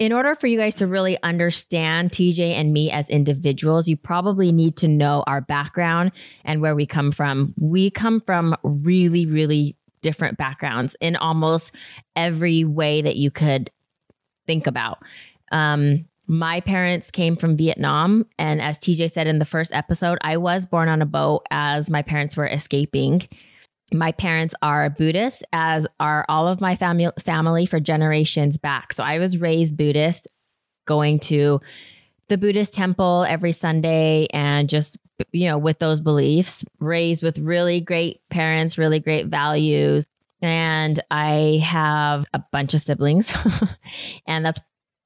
In 0.00 0.12
order 0.12 0.34
for 0.34 0.48
you 0.48 0.58
guys 0.58 0.74
to 0.76 0.88
really 0.88 1.16
understand 1.22 2.10
TJ 2.10 2.54
and 2.54 2.72
me 2.72 2.90
as 2.90 3.08
individuals, 3.08 3.86
you 3.86 3.96
probably 3.96 4.50
need 4.50 4.76
to 4.78 4.88
know 4.88 5.22
our 5.28 5.40
background 5.40 6.10
and 6.44 6.60
where 6.60 6.74
we 6.74 6.84
come 6.84 7.12
from. 7.12 7.54
We 7.56 7.90
come 7.90 8.20
from 8.20 8.56
really, 8.64 9.24
really 9.26 9.76
different 10.02 10.36
backgrounds 10.36 10.96
in 11.00 11.14
almost 11.14 11.70
every 12.16 12.64
way 12.64 13.02
that 13.02 13.16
you 13.16 13.30
could 13.30 13.70
think 14.46 14.66
about. 14.66 14.98
Um, 15.52 16.06
my 16.26 16.60
parents 16.60 17.10
came 17.10 17.36
from 17.36 17.56
Vietnam. 17.56 18.26
And 18.38 18.60
as 18.60 18.78
TJ 18.78 19.12
said 19.12 19.26
in 19.26 19.38
the 19.38 19.44
first 19.44 19.72
episode, 19.72 20.18
I 20.22 20.36
was 20.36 20.66
born 20.66 20.88
on 20.88 21.02
a 21.02 21.06
boat 21.06 21.46
as 21.50 21.90
my 21.90 22.02
parents 22.02 22.36
were 22.36 22.46
escaping. 22.46 23.28
My 23.92 24.12
parents 24.12 24.54
are 24.62 24.88
Buddhist, 24.88 25.44
as 25.52 25.86
are 26.00 26.24
all 26.28 26.48
of 26.48 26.60
my 26.60 26.74
family 26.74 27.08
family 27.20 27.66
for 27.66 27.78
generations 27.78 28.56
back. 28.56 28.92
So 28.92 29.04
I 29.04 29.18
was 29.18 29.38
raised 29.38 29.76
Buddhist, 29.76 30.26
going 30.86 31.18
to 31.20 31.60
the 32.28 32.38
Buddhist 32.38 32.72
temple 32.72 33.26
every 33.28 33.52
Sunday 33.52 34.26
and 34.32 34.68
just 34.68 34.96
you 35.32 35.46
know 35.46 35.58
with 35.58 35.78
those 35.78 36.00
beliefs, 36.00 36.64
raised 36.80 37.22
with 37.22 37.38
really 37.38 37.80
great 37.80 38.20
parents, 38.30 38.78
really 38.78 39.00
great 39.00 39.26
values. 39.26 40.06
And 40.40 40.98
I 41.10 41.62
have 41.64 42.26
a 42.32 42.42
bunch 42.52 42.74
of 42.74 42.80
siblings. 42.80 43.32
and 44.26 44.44
that's 44.44 44.60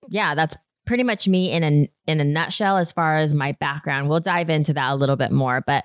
yeah, 0.09 0.37
that's 0.37 0.57
pretty 0.89 1.05
much 1.05 1.29
me 1.29 1.53
in 1.53 1.63
a 1.63 1.91
in 2.11 2.19
a 2.21 2.25
nutshell 2.25 2.79
as 2.79 2.93
far 2.93 3.19
as 3.19 3.35
my 3.35 3.53
background. 3.53 4.09
We'll 4.09 4.21
dive 4.21 4.51
into 4.51 4.73
that 4.73 4.91
a 4.91 4.97
little 4.97 5.17
bit 5.17 5.31
more, 5.31 5.63
but 5.65 5.85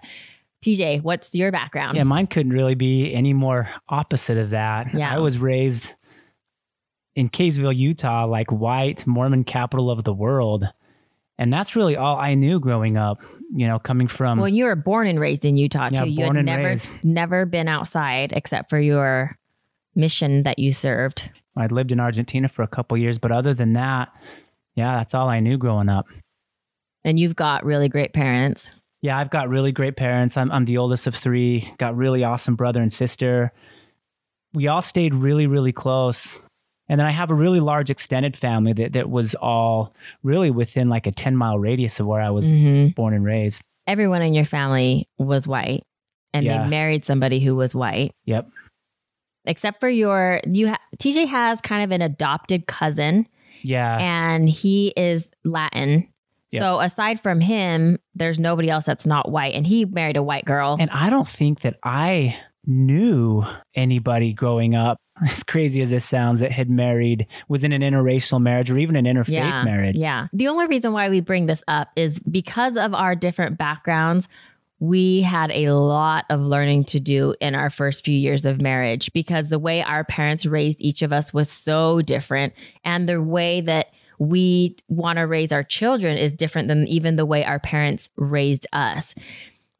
TJ, 0.65 1.03
what's 1.03 1.35
your 1.35 1.51
background? 1.51 1.97
Yeah, 1.97 2.03
mine 2.03 2.25
couldn't 2.25 2.53
really 2.53 2.73
be 2.73 3.13
any 3.13 3.33
more 3.33 3.69
opposite 3.89 4.37
of 4.37 4.51
that. 4.51 4.93
Yeah. 4.93 5.13
I 5.13 5.19
was 5.19 5.37
raised 5.37 5.93
in 7.15 7.29
Kaysville, 7.29 7.75
Utah, 7.75 8.25
like 8.25 8.49
white 8.49 9.05
Mormon 9.05 9.43
capital 9.43 9.91
of 9.91 10.05
the 10.05 10.13
world. 10.13 10.65
And 11.37 11.51
that's 11.51 11.75
really 11.75 11.97
all 11.97 12.17
I 12.17 12.35
knew 12.35 12.59
growing 12.61 12.95
up, 12.95 13.21
you 13.53 13.67
know, 13.67 13.77
coming 13.77 14.07
from 14.07 14.39
Well, 14.39 14.47
you 14.47 14.65
were 14.65 14.75
born 14.75 15.07
and 15.07 15.19
raised 15.19 15.43
in 15.43 15.57
Utah 15.57 15.89
Yeah, 15.91 16.05
too. 16.05 16.11
You 16.11 16.23
born 16.23 16.35
had 16.35 16.37
and 16.37 16.45
never 16.45 16.63
raised. 16.63 16.89
never 17.03 17.45
been 17.45 17.67
outside 17.67 18.31
except 18.33 18.69
for 18.69 18.79
your 18.79 19.37
mission 19.95 20.43
that 20.43 20.59
you 20.59 20.71
served. 20.71 21.29
I'd 21.57 21.71
lived 21.73 21.91
in 21.91 21.99
Argentina 21.99 22.47
for 22.47 22.63
a 22.63 22.67
couple 22.67 22.97
years, 22.97 23.17
but 23.17 23.31
other 23.31 23.53
than 23.53 23.73
that, 23.73 24.09
yeah, 24.75 24.97
that's 24.97 25.13
all 25.13 25.29
I 25.29 25.39
knew 25.39 25.57
growing 25.57 25.89
up. 25.89 26.07
And 27.03 27.19
you've 27.19 27.35
got 27.35 27.65
really 27.65 27.89
great 27.89 28.13
parents. 28.13 28.69
Yeah, 29.01 29.17
I've 29.17 29.29
got 29.29 29.49
really 29.49 29.71
great 29.73 29.97
parents. 29.97 30.37
I'm 30.37 30.51
I'm 30.51 30.65
the 30.65 30.77
oldest 30.77 31.07
of 31.07 31.15
three. 31.15 31.69
Got 31.77 31.97
really 31.97 32.23
awesome 32.23 32.55
brother 32.55 32.81
and 32.81 32.91
sister. 32.93 33.51
We 34.53 34.67
all 34.67 34.81
stayed 34.81 35.13
really 35.13 35.47
really 35.47 35.73
close, 35.73 36.45
And 36.89 36.99
then 36.99 37.07
I 37.07 37.11
have 37.11 37.31
a 37.31 37.33
really 37.35 37.59
large 37.59 37.89
extended 37.89 38.37
family 38.37 38.71
that, 38.73 38.93
that 38.93 39.09
was 39.09 39.35
all 39.35 39.93
really 40.21 40.51
within 40.51 40.89
like 40.89 41.07
a 41.07 41.11
10 41.11 41.35
mile 41.35 41.57
radius 41.57 41.99
of 41.99 42.05
where 42.07 42.21
I 42.21 42.29
was 42.29 42.53
Mhm. 42.53 42.93
born 42.95 43.13
and 43.13 43.23
raised. 43.25 43.63
Everyone 43.87 44.21
in 44.21 44.33
your 44.33 44.45
family 44.45 45.07
was 45.17 45.47
white, 45.47 45.83
and 46.33 46.45
Yeah. 46.45 46.63
they 46.63 46.69
married 46.69 47.03
somebody 47.05 47.39
who 47.39 47.55
was 47.55 47.73
white. 47.75 48.11
Yep. 48.25 48.47
Except 49.45 49.79
for 49.81 49.89
your, 49.89 50.39
you 50.47 50.69
ha- 50.69 50.79
TJ 50.99 51.25
has 51.27 51.59
kind 51.61 51.83
of 51.83 51.91
an 51.91 52.01
adopted 52.01 52.65
cousin, 52.67 53.27
Yeah. 53.63 53.97
and 53.99 54.49
he 54.49 54.93
is 54.95 55.27
Latin. 55.43 56.07
Yep. 56.51 56.61
So 56.61 56.79
aside 56.79 57.19
from 57.19 57.41
him, 57.41 57.97
there's 58.13 58.37
nobody 58.39 58.69
else 58.69 58.85
that's 58.85 59.07
not 59.07 59.31
white, 59.31 59.55
and 59.55 59.65
he 59.65 59.85
married 59.85 60.17
a 60.17 60.23
white 60.23 60.45
girl. 60.45 60.77
And 60.79 60.91
I 60.91 61.09
don't 61.09 61.27
think 61.27 61.61
that 61.61 61.79
I 61.83 62.37
knew 62.65 63.43
anybody 63.75 64.33
growing 64.33 64.75
up, 64.75 64.97
as 65.29 65.43
crazy 65.43 65.81
as 65.81 65.89
this 65.89 66.05
sounds, 66.05 66.39
that 66.41 66.51
had 66.51 66.69
married, 66.69 67.27
was 67.47 67.63
in 67.63 67.71
an 67.71 67.81
interracial 67.81 68.41
marriage 68.41 68.69
or 68.69 68.77
even 68.77 68.95
an 68.95 69.05
interfaith 69.05 69.29
yeah, 69.29 69.63
marriage. 69.63 69.95
Yeah. 69.95 70.27
The 70.31 70.47
only 70.47 70.67
reason 70.67 70.93
why 70.93 71.09
we 71.09 71.21
bring 71.21 71.47
this 71.47 71.63
up 71.67 71.89
is 71.95 72.19
because 72.19 72.77
of 72.77 72.93
our 72.93 73.15
different 73.15 73.57
backgrounds. 73.57 74.27
We 74.79 75.21
had 75.21 75.51
a 75.51 75.71
lot 75.71 76.25
of 76.29 76.41
learning 76.41 76.85
to 76.85 76.99
do 76.99 77.35
in 77.39 77.55
our 77.55 77.69
first 77.69 78.03
few 78.03 78.17
years 78.17 78.45
of 78.45 78.61
marriage 78.61 79.11
because 79.13 79.49
the 79.49 79.59
way 79.59 79.81
our 79.81 80.03
parents 80.03 80.45
raised 80.45 80.81
each 80.81 81.01
of 81.01 81.13
us 81.13 81.33
was 81.33 81.49
so 81.49 82.01
different. 82.01 82.53
And 82.83 83.07
the 83.07 83.21
way 83.21 83.61
that 83.61 83.87
we 84.19 84.75
want 84.87 85.17
to 85.17 85.23
raise 85.23 85.51
our 85.51 85.63
children 85.63 86.17
is 86.17 86.33
different 86.33 86.67
than 86.67 86.87
even 86.87 87.15
the 87.15 87.25
way 87.25 87.45
our 87.45 87.59
parents 87.59 88.09
raised 88.15 88.67
us. 88.73 89.15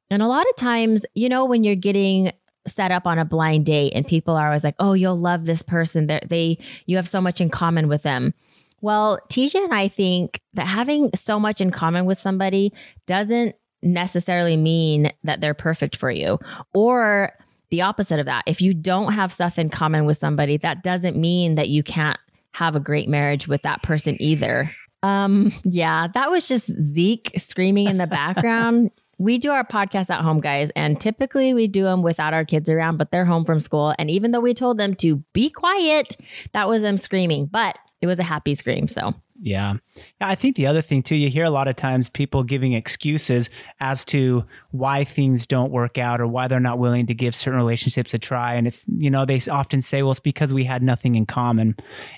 And 0.10 0.22
a 0.22 0.28
lot 0.28 0.46
of 0.50 0.56
times, 0.56 1.02
you 1.16 1.30
know, 1.30 1.46
when 1.46 1.64
you're 1.64 1.76
getting 1.76 2.32
set 2.68 2.92
up 2.92 3.06
on 3.06 3.20
a 3.20 3.26
blind 3.26 3.66
date 3.66 3.94
and 3.94 4.08
people 4.08 4.36
are 4.36 4.48
always 4.48 4.64
like, 4.64 4.76
oh, 4.80 4.94
you'll 4.94 5.18
love 5.18 5.46
this 5.46 5.62
person. 5.62 6.08
They're, 6.08 6.22
they, 6.26 6.58
you 6.86 6.96
have 6.96 7.10
so 7.10 7.20
much 7.20 7.42
in 7.42 7.50
common 7.50 7.88
with 7.88 8.04
them. 8.04 8.34
Well, 8.82 9.20
TJ 9.30 9.56
and 9.64 9.74
I 9.74 9.88
think 9.88 10.42
that 10.54 10.68
having 10.68 11.10
so 11.16 11.40
much 11.40 11.62
in 11.62 11.72
common 11.72 12.06
with 12.06 12.20
somebody 12.20 12.74
doesn't 13.08 13.56
necessarily 13.84 14.58
mean 14.58 15.12
that 15.24 15.42
they're 15.42 15.54
perfect 15.54 15.96
for 15.96 16.10
you 16.12 16.40
or 16.74 17.34
the 17.70 17.82
opposite 17.82 18.20
of 18.20 18.26
that. 18.26 18.44
If 18.46 18.62
you 18.62 18.74
don't 18.74 19.14
have 19.14 19.32
stuff 19.32 19.58
in 19.58 19.70
common 19.70 20.06
with 20.06 20.18
somebody, 20.18 20.58
that 20.58 20.84
doesn't 20.84 21.18
mean 21.18 21.56
that 21.56 21.70
you 21.70 21.84
can't 21.84 22.20
have 22.52 22.76
a 22.76 22.80
great 22.80 23.10
marriage 23.10 23.48
with 23.48 23.64
that 23.64 23.82
person 23.82 24.16
either. 24.20 24.72
Um, 25.02 25.52
yeah, 25.64 26.08
that 26.14 26.32
was 26.32 26.48
just 26.48 26.68
Zeke 26.82 27.32
screaming 27.38 27.88
in 27.88 27.98
the 27.98 28.08
background. 28.08 28.92
we 29.18 29.38
do 29.38 29.52
our 29.52 29.64
podcast 29.64 30.10
at 30.10 30.22
home, 30.22 30.40
guys, 30.40 30.70
and 30.76 31.00
typically 31.00 31.54
we 31.54 31.68
do 31.68 31.84
them 31.84 32.02
without 32.02 32.34
our 32.34 32.46
kids 32.46 32.70
around, 32.70 32.98
but 32.98 33.12
they're 33.12 33.26
home 33.26 33.46
from 33.46 33.60
school. 33.60 33.94
And 34.00 34.10
even 34.10 34.32
though 34.32 34.40
we 34.40 34.54
told 34.54 34.78
them 34.78 34.96
to 34.96 35.18
be 35.34 35.50
quiet, 35.50 36.18
that 36.54 36.68
was 36.68 36.82
them 36.82 36.98
screaming, 36.98 37.48
but 37.48 37.78
it 38.02 38.08
was 38.08 38.20
a 38.20 38.24
happy 38.24 38.56
scream. 38.56 38.88
So 38.88 39.14
Yeah. 39.42 39.76
Yeah, 39.96 40.28
I 40.28 40.36
think 40.36 40.56
the 40.56 40.66
other 40.66 40.82
thing 40.82 41.04
too, 41.04 41.16
you 41.16 41.30
hear 41.30 41.46
a 41.46 41.52
lot 41.52 41.68
of 41.68 41.76
times 41.76 42.10
people 42.10 42.44
giving 42.44 42.74
excuses 42.74 43.50
as 43.80 44.04
to 44.06 44.44
why 44.72 45.04
things 45.04 45.46
don't 45.46 45.72
work 45.72 46.00
out 46.00 46.20
or 46.20 46.26
why 46.26 46.48
they're 46.48 46.60
not 46.60 46.80
willing 46.80 47.06
to 47.06 47.14
give 47.14 47.36
certain 47.36 47.60
relationships 47.60 48.14
a 48.14 48.18
try. 48.18 48.56
And 48.56 48.66
it's, 48.66 48.86
you 48.88 49.12
know, 49.12 49.24
they 49.24 49.40
often 49.52 49.82
say, 49.82 50.02
well, 50.02 50.12
it's 50.12 50.20
because 50.20 50.52
we 50.52 50.64
had 50.64 50.82
nothing 50.82 51.14
in 51.14 51.28
common. 51.28 51.76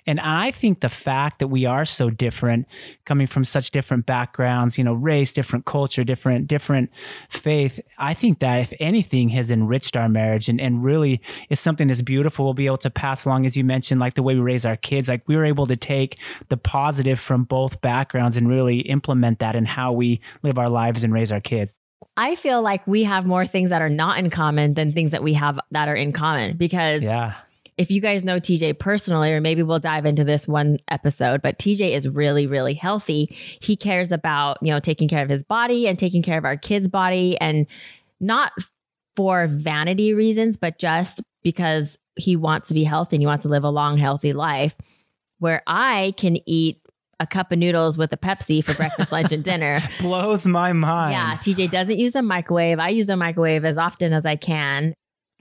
And 0.08 0.22
I 0.22 0.52
think 0.52 0.80
the 0.80 0.90
fact 0.90 1.40
that 1.40 1.50
we 1.50 1.66
are 1.66 1.84
so 1.84 2.10
different, 2.10 2.66
coming 3.04 3.28
from 3.28 3.44
such 3.44 3.72
different 3.72 4.06
backgrounds, 4.06 4.78
you 4.78 4.84
know, 4.84 4.94
race, 4.94 5.34
different 5.34 5.66
culture, 5.66 6.06
different, 6.06 6.48
different 6.48 6.90
faith, 7.30 7.82
I 7.98 8.14
think 8.14 8.40
that 8.40 8.62
if 8.62 8.74
anything 8.80 9.30
has 9.30 9.52
enriched 9.52 9.98
our 9.98 10.08
marriage 10.08 10.48
and, 10.48 10.62
and 10.62 10.84
really 10.84 11.22
is 11.50 11.60
something 11.60 11.90
that's 11.90 12.02
beautiful, 12.02 12.46
we'll 12.46 12.54
be 12.54 12.68
able 12.68 12.78
to 12.78 12.90
pass 12.90 13.26
along, 13.26 13.46
as 13.46 13.58
you 13.58 13.66
mentioned, 13.66 14.00
like 14.00 14.14
the 14.14 14.24
way 14.24 14.36
we 14.36 14.42
raise 14.42 14.66
our 14.66 14.78
kids. 14.78 15.10
Like 15.10 15.24
we 15.28 15.36
were 15.36 15.46
able 15.46 15.68
to 15.68 15.76
take 15.76 16.18
the 16.48 16.58
positive 16.58 17.20
from 17.20 17.44
both 17.66 17.82
backgrounds 17.82 18.38
and 18.38 18.48
really 18.48 18.80
implement 18.82 19.40
that 19.40 19.56
in 19.56 19.66
how 19.66 19.92
we 19.92 20.20
live 20.44 20.60
our 20.60 20.70
lives 20.70 21.04
and 21.04 21.12
raise 21.12 21.32
our 21.32 21.42
kids. 21.42 21.74
I 22.16 22.36
feel 22.36 22.62
like 22.62 22.86
we 22.86 23.04
have 23.04 23.26
more 23.26 23.48
things 23.48 23.72
that 23.72 23.82
are 23.82 23.90
not 23.90 24.20
in 24.20 24.30
common 24.30 24.76
than 24.76 24.94
things 24.94 25.12
that 25.12 25.24
we 25.24 25.34
have 25.34 25.60
that 25.72 25.88
are 25.88 25.96
in 25.96 26.12
common 26.12 26.58
because 26.58 27.02
Yeah. 27.02 27.34
if 27.78 27.90
you 27.90 28.02
guys 28.02 28.24
know 28.24 28.40
TJ 28.40 28.78
personally, 28.78 29.34
or 29.34 29.42
maybe 29.42 29.64
we'll 29.64 29.80
dive 29.80 30.06
into 30.06 30.24
this 30.24 30.48
one 30.48 30.78
episode, 30.90 31.42
but 31.42 31.58
TJ 31.58 31.96
is 31.96 32.08
really, 32.08 32.46
really 32.46 32.76
healthy. 32.76 33.36
He 33.60 33.76
cares 33.76 34.12
about, 34.12 34.60
you 34.62 34.72
know, 34.72 34.80
taking 34.80 35.08
care 35.08 35.24
of 35.24 35.30
his 35.30 35.42
body 35.44 35.88
and 35.88 35.98
taking 35.98 36.22
care 36.22 36.38
of 36.38 36.46
our 36.46 36.58
kids' 36.58 36.88
body 36.88 37.36
and 37.42 37.66
not 38.20 38.52
for 39.16 39.48
vanity 39.48 40.14
reasons, 40.14 40.56
but 40.56 40.78
just 40.78 41.24
because 41.42 41.98
he 42.16 42.36
wants 42.36 42.68
to 42.68 42.76
be 42.76 42.84
healthy 42.84 43.16
and 43.16 43.24
he 43.24 43.28
wants 43.28 43.42
to 43.44 43.50
live 43.50 43.64
a 43.64 43.70
long, 43.70 43.98
healthy 43.98 44.34
life. 44.34 44.76
Where 45.40 45.64
I 45.68 46.14
can 46.16 46.38
eat 46.46 46.80
a 47.20 47.28
cup 47.28 47.52
of 47.52 47.60
noodles 47.60 47.98
with 47.98 48.12
a 48.14 48.18
Pepsi 48.18 48.64
for 48.64 48.74
breakfast, 48.74 49.12
lunch, 49.12 49.32
and 49.32 49.44
dinner. 49.44 49.82
Blows 50.00 50.46
my 50.46 50.74
mind. 50.74 51.14
Yeah, 51.14 51.38
TJ 51.38 51.72
doesn't 51.72 51.98
use 51.98 52.14
the 52.14 52.22
microwave. 52.22 52.80
I 52.80 52.90
use 52.90 53.06
the 53.06 53.18
microwave 53.18 53.66
as 53.66 53.78
often 53.78 54.14
as 54.14 54.26
I 54.26 54.36
can. 54.36 54.94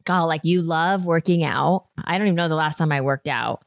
God, 0.05 0.25
like 0.25 0.43
you 0.45 0.63
love 0.63 1.05
working 1.05 1.45
out. 1.45 1.87
I 2.05 2.19
don't 2.19 2.27
even 2.29 2.37
know 2.37 2.49
the 2.49 2.55
last 2.55 2.79
time 2.79 2.93
I 2.93 3.01
worked 3.01 3.29
out. 3.29 3.63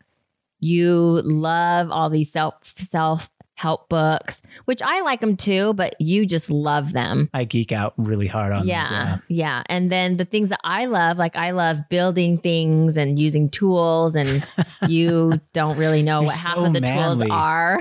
You 0.59 1.21
love 1.23 1.91
all 1.91 2.09
these 2.09 2.31
self 2.31 2.55
self 2.63 3.29
help 3.57 3.89
books, 3.89 4.43
which 4.65 4.81
I 4.83 5.01
like 5.01 5.19
them 5.19 5.35
too, 5.35 5.73
but 5.73 5.99
you 5.99 6.25
just 6.27 6.49
love 6.51 6.93
them. 6.93 7.27
I 7.33 7.43
geek 7.43 7.71
out 7.71 7.95
really 7.97 8.27
hard 8.27 8.53
on 8.53 8.67
Yeah, 8.67 9.15
these. 9.27 9.37
yeah. 9.39 9.63
And 9.65 9.91
then 9.91 10.17
the 10.17 10.25
things 10.25 10.49
that 10.49 10.59
I 10.63 10.85
love, 10.85 11.17
like 11.17 11.35
I 11.35 11.49
love 11.51 11.79
building 11.89 12.37
things 12.37 12.95
and 12.95 13.17
using 13.17 13.49
tools, 13.49 14.15
and 14.15 14.45
you 14.87 15.41
don't 15.53 15.75
really 15.75 16.03
know 16.03 16.19
You're 16.19 16.27
what 16.27 16.35
half 16.37 16.55
so 16.55 16.65
of 16.65 16.73
the 16.73 16.81
manly. 16.81 17.25
tools 17.25 17.31
are. 17.35 17.79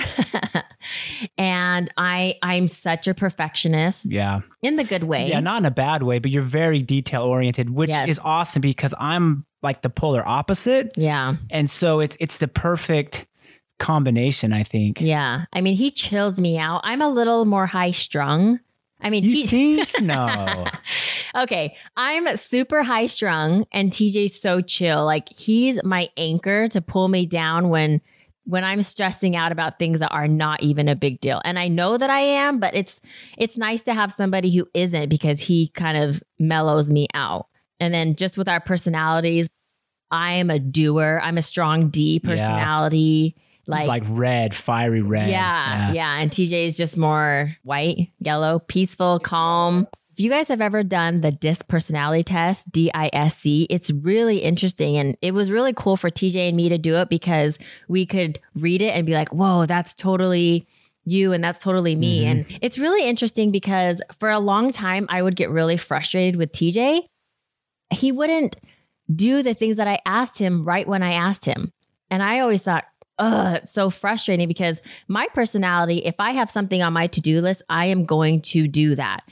and 1.39 1.93
I 1.97 2.37
I'm 2.43 2.69
such 2.69 3.07
a 3.09 3.15
perfectionist 3.15 4.07
Yeah. 4.11 4.41
in 4.63 4.77
the 4.77 4.85
good 4.85 5.05
way. 5.05 5.29
Yeah, 5.29 5.41
not 5.41 5.59
in 5.63 5.67
a 5.67 5.71
bad 5.71 6.03
way, 6.03 6.19
but 6.19 6.31
you're 6.31 6.43
very 6.43 6.81
detail 6.83 7.23
oriented, 7.23 7.71
which 7.71 7.91
Yes. 7.91 8.09
is 8.09 8.19
awesome 8.25 8.61
because 8.63 8.95
I'm 8.99 9.45
like 9.63 9.83
the 9.83 9.91
polar 9.91 10.27
opposite. 10.27 10.93
yeah. 10.97 11.37
And 11.51 11.69
so 11.69 12.01
it's 12.01 12.17
it's 12.21 12.39
the 12.39 12.49
perfect 12.49 13.27
combination, 13.79 14.53
I 14.53 14.63
think. 14.63 15.01
Yeah. 15.01 15.45
I 15.53 15.61
mean, 15.61 15.75
he 15.77 15.91
chills 15.91 16.41
me 16.41 16.59
out. 16.59 16.81
I'm 16.85 17.01
a 17.03 17.09
little 17.09 17.45
more 17.45 17.67
high 17.67 17.91
strung. 17.91 18.61
I 19.01 19.11
mean, 19.11 19.25
You 19.25 19.47
T- 19.47 19.85
think? 19.85 19.91
No. 20.03 20.67
okay, 21.37 21.77
I'm 21.97 22.35
super 22.37 22.83
high 22.83 23.07
strung 23.07 23.67
and 23.73 23.91
TJ's 23.93 24.41
so 24.41 24.61
chill. 24.63 25.05
Like 25.05 25.29
he's 25.29 25.83
my 25.85 26.09
anchor 26.17 26.69
to 26.69 26.81
pull 26.81 27.09
me 27.09 27.27
down 27.27 27.69
when 27.69 28.01
when 28.49 28.63
I'm 28.63 28.83
stressing 28.83 29.35
out 29.35 29.51
about 29.51 29.79
things 29.79 29.99
that 29.99 30.13
are 30.13 30.29
not 30.29 30.63
even 30.63 30.89
a 30.89 30.95
big 30.95 31.21
deal. 31.21 31.43
And 31.45 31.59
I 31.59 31.67
know 31.67 31.99
that 31.99 32.11
I 32.11 32.21
am, 32.21 32.61
but 32.61 32.75
it's 32.77 33.01
it's 33.37 33.59
nice 33.59 33.83
to 33.83 33.93
have 33.93 34.13
somebody 34.13 34.55
who 34.57 34.67
isn't 34.73 35.09
because 35.09 35.41
he 35.41 35.69
kind 35.69 35.99
of 35.99 36.23
mellows 36.39 36.91
me 36.91 37.09
out. 37.13 37.49
And 37.81 37.93
then 37.93 38.15
just 38.15 38.39
with 38.39 38.49
our 38.49 38.61
personalities, 38.61 39.49
I 40.11 40.35
am 40.35 40.49
a 40.51 40.59
doer. 40.61 41.21
I'm 41.23 41.37
a 41.39 41.43
strong 41.43 41.89
D 41.91 42.21
Yeah. 42.25 42.31
Like, 43.67 43.87
Like, 43.89 44.03
red, 44.09 44.55
fiery 44.55 45.03
red. 45.03 45.29
yeah, 45.31 45.93
yeah, 45.93 46.19
And 46.19 46.31
TJ 46.31 46.67
is 46.67 46.77
just 46.77 46.97
more 46.97 47.57
white, 47.63 48.11
yellow, 48.21 48.61
peaceful, 48.61 49.19
calm. 49.19 49.87
If 50.13 50.21
you 50.21 50.31
guys 50.31 50.49
have 50.49 50.63
ever 50.63 50.83
done 50.83 51.21
the 51.21 51.31
DISC 51.31 51.69
personality 51.69 52.23
test, 52.25 52.71
D 52.73 52.91
I 52.95 53.11
S 53.13 53.37
C, 53.39 53.67
it's 53.69 53.91
really 53.91 54.39
interesting. 54.39 54.97
And 54.97 55.15
it 55.21 55.35
was 55.35 55.51
really 55.51 55.75
cool 55.75 55.99
for 55.99 56.09
TJ 56.09 56.49
and 56.49 56.57
me 56.57 56.71
to 56.71 56.79
do 56.79 56.97
it 56.97 57.11
because 57.11 57.59
we 57.89 58.07
could 58.07 58.39
read 58.55 58.81
it 58.81 58.95
and 58.95 59.05
be 59.05 59.13
like, 59.13 59.29
whoa, 59.31 59.67
that's 59.67 59.93
totally 59.93 60.67
you 61.05 61.33
and 61.35 61.45
that's 61.45 61.59
totally 61.59 61.95
me. 61.97 62.25
Mhm. 62.25 62.31
And 62.31 62.47
it's 62.63 62.79
really 62.79 63.07
interesting 63.07 63.51
because 63.53 64.01
for 64.19 64.31
a 64.31 64.39
long 64.39 64.73
time, 64.73 65.07
I 65.11 65.21
would 65.23 65.37
get 65.37 65.51
really 65.51 65.77
frustrated 65.77 66.37
with 66.37 66.51
TJ. 66.53 67.03
He 67.91 68.11
wouldn't 68.11 68.57
do 69.15 69.43
the 69.43 69.55
things 69.55 69.77
that 69.77 69.87
I 69.87 70.01
asked 70.07 70.39
him 70.39 70.65
right 70.65 70.89
when 70.89 71.03
I 71.03 71.13
asked 71.13 71.45
him. 71.45 71.73
And 72.11 72.23
I 72.23 72.41
always 72.41 72.63
thought, 72.63 72.85
ugh, 73.19 73.61
it's 73.63 73.73
so 73.73 73.91
frustrating 73.91 74.49
because 74.49 74.81
my 75.09 75.27
personality, 75.35 75.99
if 75.99 76.17
I 76.19 76.33
have 76.33 76.51
something 76.51 76.83
on 76.83 76.93
my 76.93 77.07
to 77.09 77.21
do 77.21 77.41
list, 77.41 77.63
I 77.69 77.87
am 77.87 78.05
going 78.05 78.43
to 78.43 78.69
do 78.69 78.95
that 78.95 79.23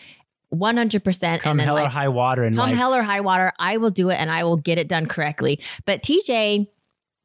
100%. 0.52 1.40
Come 1.40 1.50
and 1.52 1.60
then 1.60 1.66
hell 1.66 1.78
or 1.78 1.88
high 1.88 2.08
water 2.08 2.44
and 2.44 2.56
come 2.56 2.70
like 2.70 2.78
hell 2.78 2.94
or 2.94 3.02
high 3.02 3.20
water, 3.20 3.52
I 3.58 3.76
will 3.76 3.90
do 3.90 4.10
it 4.10 4.14
and 4.14 4.30
I 4.30 4.44
will 4.44 4.56
get 4.56 4.78
it 4.78 4.88
done 4.88 5.06
correctly. 5.06 5.60
But 5.84 6.02
TJ, 6.02 6.68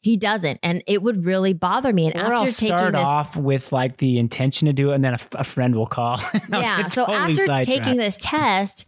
he 0.02 0.18
doesn't. 0.18 0.60
And 0.64 0.84
it 0.88 1.02
would 1.02 1.26
really 1.26 1.54
bother 1.54 1.92
me. 1.94 2.08
And 2.12 2.16
or 2.16 2.34
I'll 2.34 2.44
after 2.44 2.54
taking 2.54 2.78
start 2.78 2.94
this 2.94 3.02
off 3.02 3.36
with 3.36 3.72
like 3.72 3.98
the 3.98 4.18
intention 4.18 4.66
to 4.68 4.74
do 4.74 4.92
it, 4.92 4.96
and 4.96 5.04
then 5.04 5.14
a, 5.14 5.20
a 5.34 5.44
friend 5.44 5.76
will 5.76 5.88
call. 5.88 6.20
Yeah. 6.50 6.88
So 6.88 7.06
totally 7.06 7.40
after 7.40 7.64
taking 7.64 7.98
this 7.98 8.18
test, 8.20 8.86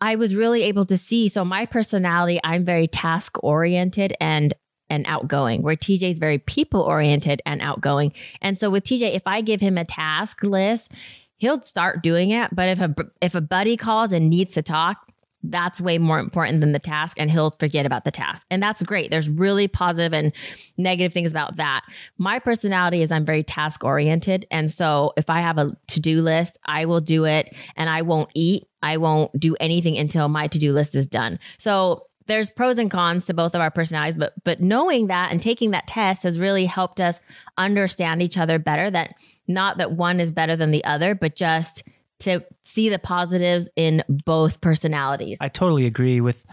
I 0.00 0.16
was 0.16 0.34
really 0.34 0.64
able 0.64 0.84
to 0.86 0.96
see. 0.96 1.28
So 1.28 1.44
my 1.44 1.66
personality, 1.66 2.40
I'm 2.44 2.64
very 2.64 2.86
task 2.86 3.42
oriented 3.42 4.14
and 4.20 4.52
and 4.92 5.06
outgoing, 5.06 5.62
where 5.62 5.74
TJ 5.74 6.10
is 6.10 6.18
very 6.18 6.38
people 6.38 6.82
oriented 6.82 7.42
and 7.46 7.60
outgoing. 7.62 8.12
And 8.40 8.58
so 8.58 8.70
with 8.70 8.84
TJ, 8.84 9.14
if 9.14 9.22
I 9.26 9.40
give 9.40 9.60
him 9.60 9.78
a 9.78 9.84
task 9.84 10.42
list, 10.42 10.92
he'll 11.38 11.62
start 11.62 12.02
doing 12.02 12.30
it. 12.30 12.54
But 12.54 12.68
if 12.68 12.80
a 12.80 12.94
if 13.20 13.34
a 13.34 13.40
buddy 13.40 13.76
calls 13.76 14.12
and 14.12 14.28
needs 14.30 14.54
to 14.54 14.62
talk, 14.62 14.98
that's 15.42 15.80
way 15.80 15.98
more 15.98 16.18
important 16.18 16.60
than 16.60 16.72
the 16.72 16.78
task 16.78 17.16
and 17.18 17.30
he'll 17.30 17.50
forget 17.58 17.84
about 17.84 18.04
the 18.04 18.10
task. 18.10 18.46
And 18.50 18.62
that's 18.62 18.82
great. 18.82 19.10
There's 19.10 19.28
really 19.28 19.66
positive 19.66 20.12
and 20.12 20.32
negative 20.76 21.12
things 21.12 21.32
about 21.32 21.56
that. 21.56 21.82
My 22.18 22.38
personality 22.38 23.02
is 23.02 23.10
I'm 23.10 23.24
very 23.24 23.42
task 23.42 23.82
oriented. 23.82 24.46
And 24.50 24.70
so 24.70 25.12
if 25.16 25.28
I 25.28 25.40
have 25.40 25.58
a 25.58 25.76
to 25.88 26.00
do 26.00 26.22
list, 26.22 26.58
I 26.64 26.84
will 26.84 27.00
do 27.00 27.24
it 27.24 27.54
and 27.76 27.90
I 27.90 28.02
won't 28.02 28.30
eat. 28.34 28.68
I 28.82 28.98
won't 28.98 29.38
do 29.38 29.56
anything 29.58 29.96
until 29.96 30.28
my 30.28 30.46
to 30.48 30.58
do 30.58 30.72
list 30.72 30.94
is 30.94 31.06
done. 31.06 31.38
So 31.58 32.06
there's 32.26 32.50
pros 32.50 32.78
and 32.78 32.90
cons 32.90 33.26
to 33.26 33.34
both 33.34 33.54
of 33.54 33.60
our 33.60 33.70
personalities, 33.70 34.16
but 34.16 34.32
but 34.44 34.60
knowing 34.60 35.08
that 35.08 35.32
and 35.32 35.40
taking 35.42 35.72
that 35.72 35.86
test 35.86 36.22
has 36.22 36.38
really 36.38 36.66
helped 36.66 37.00
us 37.00 37.18
understand 37.58 38.22
each 38.22 38.38
other 38.38 38.58
better. 38.58 38.90
That 38.90 39.14
not 39.48 39.78
that 39.78 39.92
one 39.92 40.20
is 40.20 40.30
better 40.32 40.56
than 40.56 40.70
the 40.70 40.84
other, 40.84 41.14
but 41.14 41.34
just 41.36 41.82
to 42.20 42.44
see 42.62 42.88
the 42.88 42.98
positives 42.98 43.68
in 43.76 44.04
both 44.08 44.60
personalities. 44.60 45.38
I 45.40 45.48
totally 45.48 45.86
agree 45.86 46.20
with 46.20 46.46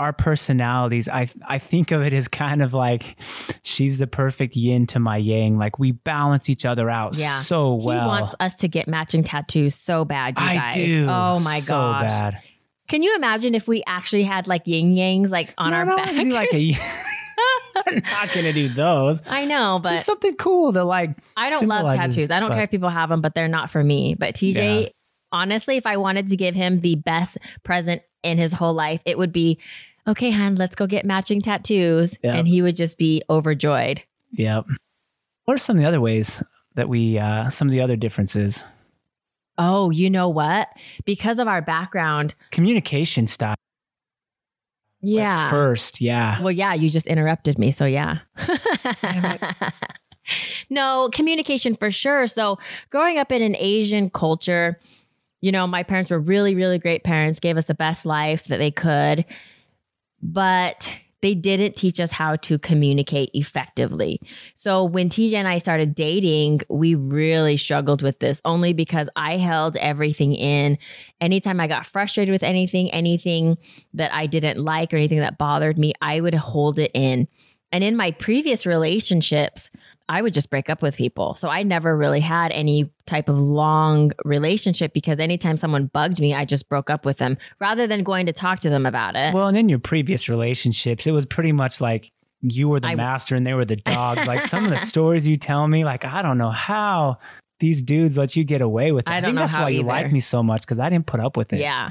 our 0.00 0.12
personalities. 0.12 1.08
I 1.08 1.28
I 1.46 1.58
think 1.58 1.92
of 1.92 2.02
it 2.02 2.12
as 2.12 2.26
kind 2.26 2.60
of 2.60 2.74
like 2.74 3.14
she's 3.62 4.00
the 4.00 4.08
perfect 4.08 4.56
yin 4.56 4.86
to 4.88 4.98
my 4.98 5.16
yang. 5.16 5.58
Like 5.58 5.78
we 5.78 5.92
balance 5.92 6.50
each 6.50 6.64
other 6.66 6.90
out 6.90 7.16
Yeah. 7.16 7.38
so 7.38 7.74
well. 7.74 8.00
He 8.00 8.06
wants 8.06 8.34
us 8.40 8.56
to 8.56 8.68
get 8.68 8.88
matching 8.88 9.22
tattoos 9.22 9.76
so 9.76 10.04
bad, 10.04 10.36
you 10.38 10.44
I 10.44 10.54
guys. 10.56 10.74
do. 10.74 11.06
Oh 11.08 11.38
my 11.40 11.60
god. 11.60 11.62
so 11.62 11.74
gosh. 11.74 12.00
bad. 12.10 12.38
Can 12.88 13.02
you 13.02 13.14
imagine 13.16 13.54
if 13.54 13.66
we 13.68 13.82
actually 13.86 14.24
had 14.24 14.46
like 14.46 14.62
yin 14.66 14.94
yangs 14.94 15.30
like 15.30 15.54
on 15.58 15.70
No, 15.70 15.76
our 15.78 15.84
no, 15.86 15.96
back? 15.96 16.10
be 16.10 16.24
like 16.26 16.52
a. 16.52 16.74
I'm 17.86 17.94
not 18.02 18.32
gonna 18.32 18.52
do 18.52 18.68
those. 18.68 19.22
I 19.26 19.44
know, 19.46 19.80
but 19.82 19.90
Just 19.92 20.06
something 20.06 20.36
cool 20.36 20.72
that 20.72 20.84
like. 20.84 21.10
I 21.36 21.50
don't 21.50 21.66
love 21.66 21.94
tattoos. 21.96 22.30
I 22.30 22.40
don't 22.40 22.50
but- 22.50 22.56
care 22.56 22.64
if 22.64 22.70
people 22.70 22.90
have 22.90 23.08
them, 23.08 23.20
but 23.20 23.34
they're 23.34 23.48
not 23.48 23.70
for 23.70 23.82
me. 23.82 24.14
But 24.14 24.34
TJ, 24.34 24.82
Yeah. 24.82 24.88
honestly, 25.32 25.76
if 25.76 25.86
I 25.86 25.96
wanted 25.96 26.28
to 26.28 26.36
give 26.36 26.54
him 26.54 26.80
the 26.80 26.96
best 26.96 27.38
present 27.62 28.02
in 28.22 28.38
his 28.38 28.52
whole 28.52 28.74
life, 28.74 29.00
it 29.06 29.16
would 29.16 29.32
be, 29.32 29.58
okay, 30.06 30.30
hon, 30.30 30.56
let's 30.56 30.76
go 30.76 30.86
get 30.86 31.04
matching 31.06 31.40
tattoos. 31.40 32.18
Yeah. 32.22 32.34
And 32.36 32.46
he 32.46 32.60
would 32.62 32.76
just 32.76 32.98
be 32.98 33.22
overjoyed. 33.30 34.02
Yep. 34.32 34.66
What 35.44 35.54
are 35.54 35.58
some 35.58 35.76
of 35.76 35.82
the 35.82 35.88
other 35.88 36.00
ways 36.00 36.42
that 36.74 36.88
we? 36.88 37.18
uh 37.18 37.48
Some 37.50 37.68
of 37.68 37.72
the 37.72 37.80
other 37.80 37.96
differences. 37.96 38.62
Oh, 39.58 39.90
you 39.90 40.08
know 40.10 40.28
what? 40.28 40.68
Because 41.04 41.38
of 41.38 41.48
our 41.48 41.62
background. 41.62 42.34
Communication 42.50 43.26
style. 43.26 43.52
at 43.52 43.58
Yeah. 45.02 45.50
First, 45.50 46.00
yeah. 46.00 46.40
Well, 46.40 46.52
yeah, 46.52 46.74
you 46.74 46.88
just 46.88 47.06
interrupted 47.06 47.58
me. 47.58 47.70
So, 47.72 47.84
yeah. 47.84 48.18
no, 50.70 51.10
communication 51.12 51.74
for 51.74 51.90
sure. 51.90 52.26
So, 52.26 52.58
growing 52.90 53.18
up 53.18 53.32
in 53.32 53.42
an 53.42 53.56
Asian 53.58 54.10
culture, 54.10 54.78
you 55.40 55.50
know, 55.50 55.66
my 55.66 55.82
parents 55.82 56.10
were 56.10 56.20
really, 56.20 56.54
really 56.54 56.78
great 56.78 57.02
parents, 57.02 57.40
gave 57.40 57.56
us 57.56 57.64
the 57.64 57.74
best 57.74 58.06
life 58.06 58.44
that 58.44 58.58
they 58.58 58.70
could, 58.70 59.24
but 60.22 60.92
they 61.22 61.34
didn't 61.34 61.76
teach 61.76 62.00
us 62.00 62.10
how 62.10 62.36
to 62.36 62.58
communicate 62.58 63.30
effectively. 63.32 64.20
So, 64.54 64.84
when 64.84 65.08
TJ 65.08 65.34
and 65.34 65.48
I 65.48 65.58
started 65.58 65.94
dating, 65.94 66.60
we 66.68 66.94
really 66.94 67.56
struggled 67.56 68.02
with 68.02 68.18
this 68.18 68.40
only 68.44 68.72
because 68.72 69.08
I 69.16 69.38
held 69.38 69.76
everything 69.76 70.34
in. 70.34 70.78
Anytime 71.20 71.60
I 71.60 71.68
got 71.68 71.86
frustrated 71.86 72.32
with 72.32 72.42
anything, 72.42 72.90
anything 72.90 73.56
that 73.94 74.12
I 74.12 74.26
didn't 74.26 74.62
like 74.62 74.92
or 74.92 74.96
anything 74.96 75.20
that 75.20 75.38
bothered 75.38 75.78
me, 75.78 75.94
I 76.02 76.20
would 76.20 76.34
hold 76.34 76.78
it 76.78 76.90
in. 76.92 77.28
And 77.70 77.82
in 77.82 77.96
my 77.96 78.10
previous 78.10 78.66
relationships, 78.66 79.70
I 80.08 80.22
would 80.22 80.34
just 80.34 80.50
break 80.50 80.68
up 80.68 80.82
with 80.82 80.96
people. 80.96 81.34
So 81.34 81.48
I 81.48 81.62
never 81.62 81.96
really 81.96 82.20
had 82.20 82.52
any 82.52 82.90
type 83.06 83.28
of 83.28 83.38
long 83.38 84.12
relationship 84.24 84.92
because 84.92 85.18
anytime 85.18 85.56
someone 85.56 85.86
bugged 85.86 86.20
me, 86.20 86.34
I 86.34 86.44
just 86.44 86.68
broke 86.68 86.90
up 86.90 87.04
with 87.04 87.18
them 87.18 87.38
rather 87.60 87.86
than 87.86 88.02
going 88.02 88.26
to 88.26 88.32
talk 88.32 88.60
to 88.60 88.70
them 88.70 88.86
about 88.86 89.16
it. 89.16 89.32
Well, 89.34 89.48
and 89.48 89.56
in 89.56 89.68
your 89.68 89.78
previous 89.78 90.28
relationships, 90.28 91.06
it 91.06 91.12
was 91.12 91.26
pretty 91.26 91.52
much 91.52 91.80
like 91.80 92.10
you 92.40 92.68
were 92.68 92.80
the 92.80 92.88
I- 92.88 92.94
master 92.96 93.36
and 93.36 93.46
they 93.46 93.54
were 93.54 93.64
the 93.64 93.76
dogs. 93.84 94.26
like 94.26 94.44
some 94.44 94.64
of 94.64 94.70
the 94.70 94.78
stories 94.78 95.26
you 95.26 95.36
tell 95.36 95.66
me, 95.68 95.84
like 95.84 96.04
I 96.04 96.22
don't 96.22 96.38
know 96.38 96.50
how 96.50 97.18
these 97.60 97.80
dudes 97.80 98.18
let 98.18 98.34
you 98.34 98.42
get 98.42 98.60
away 98.60 98.90
with 98.90 99.06
it. 99.06 99.10
I 99.10 99.20
don't 99.20 99.28
think 99.28 99.34
know 99.36 99.42
that's 99.42 99.52
how 99.54 99.62
why 99.62 99.68
you 99.68 99.82
like 99.84 100.10
me 100.10 100.18
so 100.18 100.42
much 100.42 100.62
because 100.62 100.80
I 100.80 100.88
didn't 100.90 101.06
put 101.06 101.20
up 101.20 101.36
with 101.36 101.52
it. 101.52 101.60
Yeah. 101.60 101.90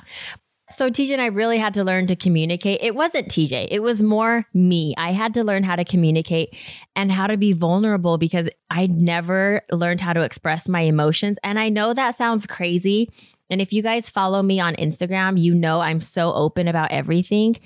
So 0.75 0.89
TJ 0.89 1.11
and 1.11 1.21
I 1.21 1.27
really 1.27 1.57
had 1.57 1.73
to 1.75 1.83
learn 1.83 2.07
to 2.07 2.15
communicate. 2.15 2.79
It 2.81 2.95
wasn't 2.95 3.27
TJ, 3.27 3.67
it 3.71 3.81
was 3.81 4.01
more 4.01 4.45
me. 4.53 4.93
I 4.97 5.11
had 5.11 5.33
to 5.35 5.43
learn 5.43 5.63
how 5.63 5.75
to 5.75 5.85
communicate 5.85 6.55
and 6.95 7.11
how 7.11 7.27
to 7.27 7.37
be 7.37 7.53
vulnerable 7.53 8.17
because 8.17 8.49
I 8.69 8.87
never 8.87 9.61
learned 9.71 10.01
how 10.01 10.13
to 10.13 10.21
express 10.21 10.67
my 10.67 10.81
emotions. 10.81 11.37
And 11.43 11.59
I 11.59 11.69
know 11.69 11.93
that 11.93 12.17
sounds 12.17 12.47
crazy. 12.47 13.09
And 13.49 13.61
if 13.61 13.73
you 13.73 13.83
guys 13.83 14.09
follow 14.09 14.41
me 14.41 14.59
on 14.59 14.75
Instagram, 14.75 15.39
you 15.39 15.53
know 15.53 15.81
I'm 15.81 16.01
so 16.01 16.33
open 16.33 16.67
about 16.67 16.91
everything. 16.91 17.57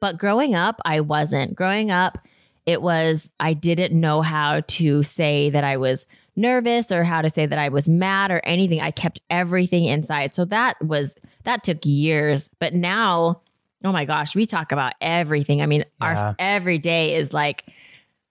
But 0.00 0.18
growing 0.18 0.54
up, 0.54 0.80
I 0.84 1.00
wasn't. 1.00 1.54
Growing 1.54 1.90
up, 1.90 2.18
it 2.66 2.80
was, 2.80 3.30
I 3.38 3.52
didn't 3.52 3.98
know 3.98 4.22
how 4.22 4.60
to 4.60 5.02
say 5.02 5.50
that 5.50 5.64
I 5.64 5.76
was 5.76 6.06
nervous 6.36 6.90
or 6.90 7.04
how 7.04 7.22
to 7.22 7.30
say 7.30 7.46
that 7.46 7.58
I 7.58 7.68
was 7.68 7.88
mad 7.88 8.30
or 8.30 8.40
anything. 8.44 8.80
I 8.80 8.90
kept 8.90 9.20
everything 9.30 9.84
inside. 9.84 10.34
So 10.34 10.44
that 10.46 10.82
was, 10.82 11.14
that 11.44 11.64
took 11.64 11.78
years. 11.84 12.48
But 12.58 12.74
now, 12.74 13.42
oh 13.84 13.92
my 13.92 14.04
gosh, 14.04 14.34
we 14.34 14.46
talk 14.46 14.72
about 14.72 14.94
everything. 15.00 15.62
I 15.62 15.66
mean, 15.66 15.84
Yeah. 16.00 16.06
our 16.28 16.36
every 16.38 16.78
day 16.78 17.16
is 17.16 17.32
like, 17.32 17.64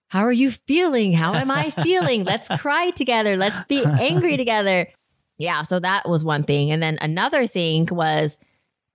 how 0.08 0.22
are 0.26 0.32
you 0.32 0.52
feeling? 0.52 1.14
How 1.14 1.34
am 1.34 1.50
I 1.50 1.72
feeling? 1.72 2.24
Let's 2.26 2.48
cry 2.62 2.92
together. 2.92 3.36
Let's 3.38 3.66
be 3.66 3.84
angry 3.84 4.38
together. 4.44 4.88
Yeah. 5.38 5.64
So 5.64 5.80
that 5.80 6.08
was 6.08 6.24
one 6.24 6.44
thing. 6.44 6.72
And 6.72 6.82
then 6.84 6.98
another 7.02 7.48
thing 7.48 7.88
was 7.92 8.38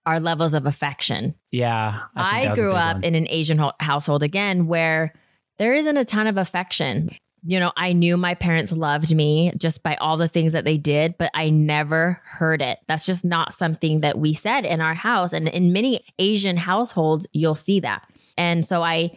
our 0.07 0.20
levels 0.20 0.54
of 0.54 0.64
affection. 0.64 1.35
Yeah. 1.50 2.00
I, 2.14 2.42
a 2.42 2.54
grew 2.54 2.72
up 2.72 2.96
one. 2.96 3.04
in 3.04 3.14
an 3.16 3.26
Asian 3.28 3.59
ho- 3.59 3.72
household 3.81 4.22
again 4.22 4.66
where 4.68 5.12
there 5.59 5.74
isn't 5.74 5.96
a 5.96 6.04
ton 6.04 6.26
of 6.28 6.37
affection. 6.37 7.11
You 7.44 7.61
know, 7.61 7.72
I 7.77 7.92
knew 7.92 8.16
my 8.16 8.35
parents 8.35 8.72
loved 8.72 9.14
me 9.14 9.53
just 9.57 9.83
by 9.83 9.96
all 9.96 10.16
the 10.16 10.29
things 10.29 10.53
that 10.53 10.64
they 10.64 10.77
did, 10.77 11.16
but 11.18 11.31
I 11.35 11.51
never 11.51 12.20
heard 12.24 12.61
it. 12.61 12.79
That's 12.88 13.07
just 13.07 13.24
not 13.24 13.55
something 13.55 14.01
that 14.01 14.18
we 14.18 14.35
said 14.35 14.66
in 14.66 14.81
our 14.81 14.94
house. 14.94 15.33
And 15.33 15.48
in 15.48 15.72
many 15.72 16.05
Asian 16.18 16.57
households, 16.57 17.27
you'll 17.33 17.55
see 17.55 17.81
that. 17.81 18.09
And 18.37 18.66
so 18.66 18.83
I 18.83 19.16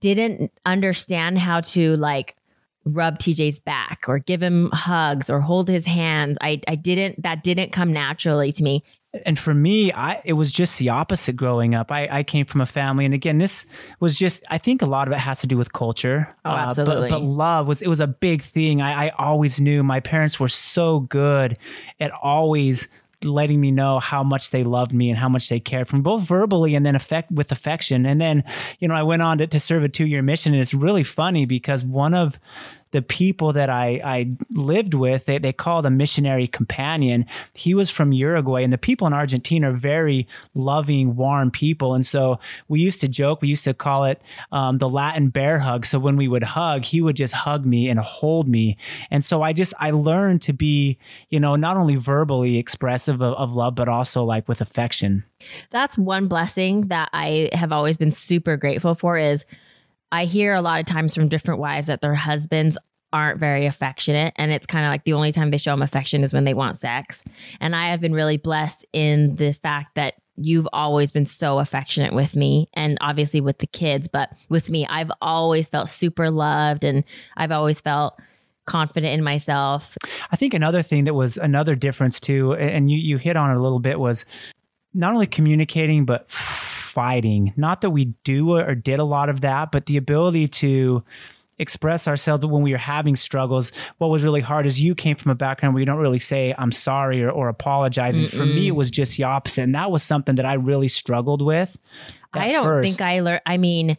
didn't 0.00 0.52
understand 0.64 1.38
how 1.38 1.60
to 1.60 1.96
like 1.96 2.36
rub 2.84 3.18
TJ's 3.18 3.58
back 3.58 4.04
or 4.06 4.18
give 4.18 4.42
him 4.42 4.70
hugs 4.72 5.28
or 5.28 5.40
hold 5.40 5.68
his 5.68 5.86
hands. 5.86 6.36
I, 6.40 6.60
I 6.68 6.76
didn't, 6.76 7.22
that 7.22 7.42
didn't 7.42 7.72
come 7.72 7.92
naturally 7.92 8.52
to 8.52 8.62
me. 8.62 8.84
And 9.24 9.38
for 9.38 9.54
me, 9.54 9.92
I 9.92 10.20
it 10.24 10.34
was 10.34 10.52
just 10.52 10.78
the 10.78 10.88
opposite 10.90 11.34
growing 11.36 11.74
up. 11.74 11.90
I, 11.90 12.08
I 12.10 12.22
came 12.22 12.44
from 12.46 12.60
a 12.60 12.66
family, 12.66 13.04
and 13.04 13.14
again, 13.14 13.38
this 13.38 13.64
was 14.00 14.16
just 14.16 14.44
I 14.50 14.58
think 14.58 14.82
a 14.82 14.86
lot 14.86 15.08
of 15.08 15.12
it 15.14 15.18
has 15.18 15.40
to 15.40 15.46
do 15.46 15.56
with 15.56 15.72
culture. 15.72 16.28
Oh, 16.44 16.50
Uh, 16.50 16.54
but- 16.54 16.78
absolutely. 16.78 17.08
but, 17.08 17.22
love 17.22 17.66
was 17.66 17.80
it 17.82 17.88
was 17.88 18.00
a 18.00 18.06
big 18.06 18.42
thing. 18.42 18.82
I, 18.82 19.06
I 19.06 19.08
always 19.18 19.60
knew 19.60 19.82
my 19.82 20.00
parents 20.00 20.38
were 20.40 20.48
so 20.48 21.00
good 21.00 21.56
at 22.00 22.10
always 22.10 22.88
letting 23.24 23.60
me 23.60 23.70
know 23.70 23.98
how 23.98 24.22
much 24.22 24.50
they 24.50 24.62
loved 24.62 24.92
me 24.92 25.08
and 25.08 25.18
how 25.18 25.28
much 25.28 25.48
they 25.48 25.58
cared 25.58 25.88
from 25.88 26.02
both 26.02 26.22
verbally 26.22 26.74
and 26.74 26.84
then 26.84 26.94
affect 26.94 27.30
with 27.32 27.50
affection. 27.50 28.04
And 28.04 28.20
then, 28.20 28.44
you 28.78 28.86
know, 28.86 28.94
I 28.94 29.02
went 29.02 29.22
on 29.22 29.38
to, 29.38 29.46
to 29.46 29.58
serve 29.58 29.82
a 29.82 29.88
two 29.88 30.06
year 30.06 30.20
mission. 30.22 30.52
And 30.52 30.60
it's 30.60 30.74
really 30.74 31.02
funny 31.02 31.46
because 31.46 31.82
one 31.82 32.12
of 32.12 32.38
the 32.92 33.02
people 33.02 33.52
that 33.52 33.68
I, 33.68 34.00
I 34.04 34.30
lived 34.50 34.94
with, 34.94 35.26
they, 35.26 35.38
they 35.38 35.52
called 35.52 35.86
a 35.86 35.90
missionary 35.90 36.46
companion. 36.46 37.26
He 37.54 37.74
was 37.74 37.90
from 37.90 38.12
Uruguay, 38.12 38.62
and 38.62 38.72
the 38.72 38.78
people 38.78 39.06
in 39.06 39.12
Argentina 39.12 39.70
are 39.70 39.76
very 39.76 40.26
loving, 40.54 41.16
warm 41.16 41.50
people. 41.50 41.94
And 41.94 42.06
so 42.06 42.38
we 42.68 42.80
used 42.80 43.00
to 43.00 43.08
joke, 43.08 43.42
we 43.42 43.48
used 43.48 43.64
to 43.64 43.74
call 43.74 44.04
it 44.04 44.22
um, 44.52 44.78
the 44.78 44.88
Latin 44.88 45.28
bear 45.28 45.58
hug. 45.58 45.84
So 45.84 45.98
when 45.98 46.16
we 46.16 46.28
would 46.28 46.42
hug, 46.42 46.84
he 46.84 47.00
would 47.00 47.16
just 47.16 47.34
hug 47.34 47.66
me 47.66 47.88
and 47.88 47.98
hold 47.98 48.48
me. 48.48 48.76
And 49.10 49.24
so 49.24 49.42
I 49.42 49.52
just, 49.52 49.74
I 49.78 49.90
learned 49.90 50.42
to 50.42 50.52
be, 50.52 50.98
you 51.28 51.40
know, 51.40 51.56
not 51.56 51.76
only 51.76 51.96
verbally 51.96 52.58
expressive 52.58 53.20
of, 53.20 53.34
of 53.34 53.54
love, 53.54 53.74
but 53.74 53.88
also 53.88 54.24
like 54.24 54.48
with 54.48 54.60
affection. 54.60 55.24
that's 55.70 55.98
one 55.98 56.28
blessing 56.28 56.88
that 56.88 57.10
I 57.12 57.50
have 57.52 57.72
always 57.72 57.96
been 57.96 58.12
super 58.12 58.56
grateful 58.56 58.94
for 58.94 59.18
is 59.18 59.44
I 60.16 60.24
hear 60.24 60.54
a 60.54 60.62
lot 60.62 60.80
of 60.80 60.86
times 60.86 61.14
from 61.14 61.28
different 61.28 61.60
wives 61.60 61.88
that 61.88 62.00
their 62.00 62.14
husbands 62.14 62.78
aren't 63.12 63.38
very 63.38 63.66
affectionate 63.66 64.32
and 64.36 64.50
it's 64.50 64.66
kind 64.66 64.86
of 64.86 64.90
like 64.90 65.04
the 65.04 65.12
only 65.12 65.30
time 65.30 65.50
they 65.50 65.58
show 65.58 65.72
them 65.72 65.82
affection 65.82 66.24
is 66.24 66.32
when 66.32 66.44
they 66.44 66.54
want 66.54 66.78
sex. 66.78 67.22
And 67.60 67.76
I 67.76 67.90
have 67.90 68.00
been 68.00 68.14
really 68.14 68.38
blessed 68.38 68.86
in 68.94 69.36
the 69.36 69.52
fact 69.52 69.94
that 69.94 70.14
you've 70.36 70.68
always 70.72 71.10
been 71.10 71.26
so 71.26 71.58
affectionate 71.58 72.14
with 72.14 72.34
me 72.34 72.70
and 72.72 72.96
obviously 73.02 73.42
with 73.42 73.58
the 73.58 73.66
kids, 73.66 74.08
but 74.08 74.30
with 74.48 74.70
me 74.70 74.86
I've 74.86 75.12
always 75.20 75.68
felt 75.68 75.90
super 75.90 76.30
loved 76.30 76.82
and 76.82 77.04
I've 77.36 77.52
always 77.52 77.82
felt 77.82 78.18
confident 78.64 79.12
in 79.12 79.22
myself. 79.22 79.98
I 80.30 80.36
think 80.36 80.54
another 80.54 80.80
thing 80.80 81.04
that 81.04 81.14
was 81.14 81.36
another 81.36 81.74
difference 81.74 82.20
too, 82.20 82.54
and 82.54 82.90
you, 82.90 82.96
you 82.96 83.18
hit 83.18 83.36
on 83.36 83.50
it 83.50 83.56
a 83.58 83.62
little 83.62 83.80
bit, 83.80 84.00
was 84.00 84.24
not 84.94 85.12
only 85.12 85.26
communicating, 85.26 86.06
but 86.06 86.30
fighting. 86.96 87.52
Not 87.58 87.82
that 87.82 87.90
we 87.90 88.06
do 88.24 88.56
or 88.56 88.74
did 88.74 88.98
a 88.98 89.04
lot 89.04 89.28
of 89.28 89.42
that, 89.42 89.70
but 89.70 89.84
the 89.84 89.98
ability 89.98 90.48
to 90.48 91.04
express 91.58 92.08
ourselves 92.08 92.46
when 92.46 92.62
we 92.62 92.72
were 92.72 92.78
having 92.78 93.16
struggles. 93.16 93.70
What 93.98 94.08
was 94.08 94.24
really 94.24 94.40
hard 94.40 94.64
is 94.64 94.80
you 94.80 94.94
came 94.94 95.14
from 95.14 95.30
a 95.30 95.34
background 95.34 95.74
where 95.74 95.80
you 95.80 95.86
don't 95.86 95.98
really 95.98 96.18
say 96.18 96.54
I'm 96.56 96.72
sorry 96.72 97.22
or, 97.22 97.30
or 97.30 97.48
apologize. 97.50 98.16
And 98.16 98.30
for 98.30 98.46
me, 98.46 98.68
it 98.68 98.76
was 98.76 98.90
just 98.90 99.18
the 99.18 99.24
opposite. 99.24 99.64
And 99.64 99.74
that 99.74 99.90
was 99.90 100.02
something 100.02 100.36
that 100.36 100.46
I 100.46 100.54
really 100.54 100.88
struggled 100.88 101.42
with. 101.42 101.78
I 102.32 102.52
don't 102.52 102.64
first. 102.64 102.88
think 102.88 103.06
I 103.06 103.20
learned. 103.20 103.42
I 103.44 103.58
mean, 103.58 103.98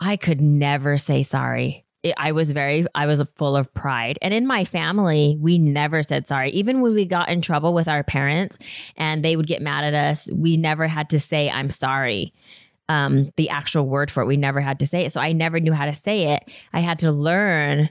I 0.00 0.16
could 0.16 0.40
never 0.40 0.98
say 0.98 1.22
sorry. 1.22 1.84
It, 2.02 2.14
I 2.16 2.32
was 2.32 2.52
very, 2.52 2.86
I 2.94 3.06
was 3.06 3.22
full 3.36 3.56
of 3.56 3.72
pride. 3.74 4.18
And 4.22 4.32
in 4.32 4.46
my 4.46 4.64
family, 4.64 5.36
we 5.40 5.58
never 5.58 6.02
said 6.02 6.26
sorry. 6.26 6.50
Even 6.50 6.80
when 6.80 6.94
we 6.94 7.04
got 7.04 7.28
in 7.28 7.42
trouble 7.42 7.74
with 7.74 7.88
our 7.88 8.02
parents 8.02 8.58
and 8.96 9.24
they 9.24 9.36
would 9.36 9.46
get 9.46 9.62
mad 9.62 9.84
at 9.84 9.94
us, 9.94 10.28
we 10.32 10.56
never 10.56 10.86
had 10.86 11.10
to 11.10 11.20
say, 11.20 11.50
I'm 11.50 11.70
sorry. 11.70 12.32
Um, 12.88 13.32
the 13.36 13.50
actual 13.50 13.86
word 13.86 14.10
for 14.10 14.22
it, 14.22 14.26
we 14.26 14.36
never 14.36 14.60
had 14.60 14.80
to 14.80 14.86
say 14.86 15.04
it. 15.04 15.12
So 15.12 15.20
I 15.20 15.32
never 15.32 15.60
knew 15.60 15.72
how 15.72 15.84
to 15.84 15.94
say 15.94 16.34
it. 16.34 16.50
I 16.72 16.80
had 16.80 16.98
to 17.00 17.12
learn. 17.12 17.90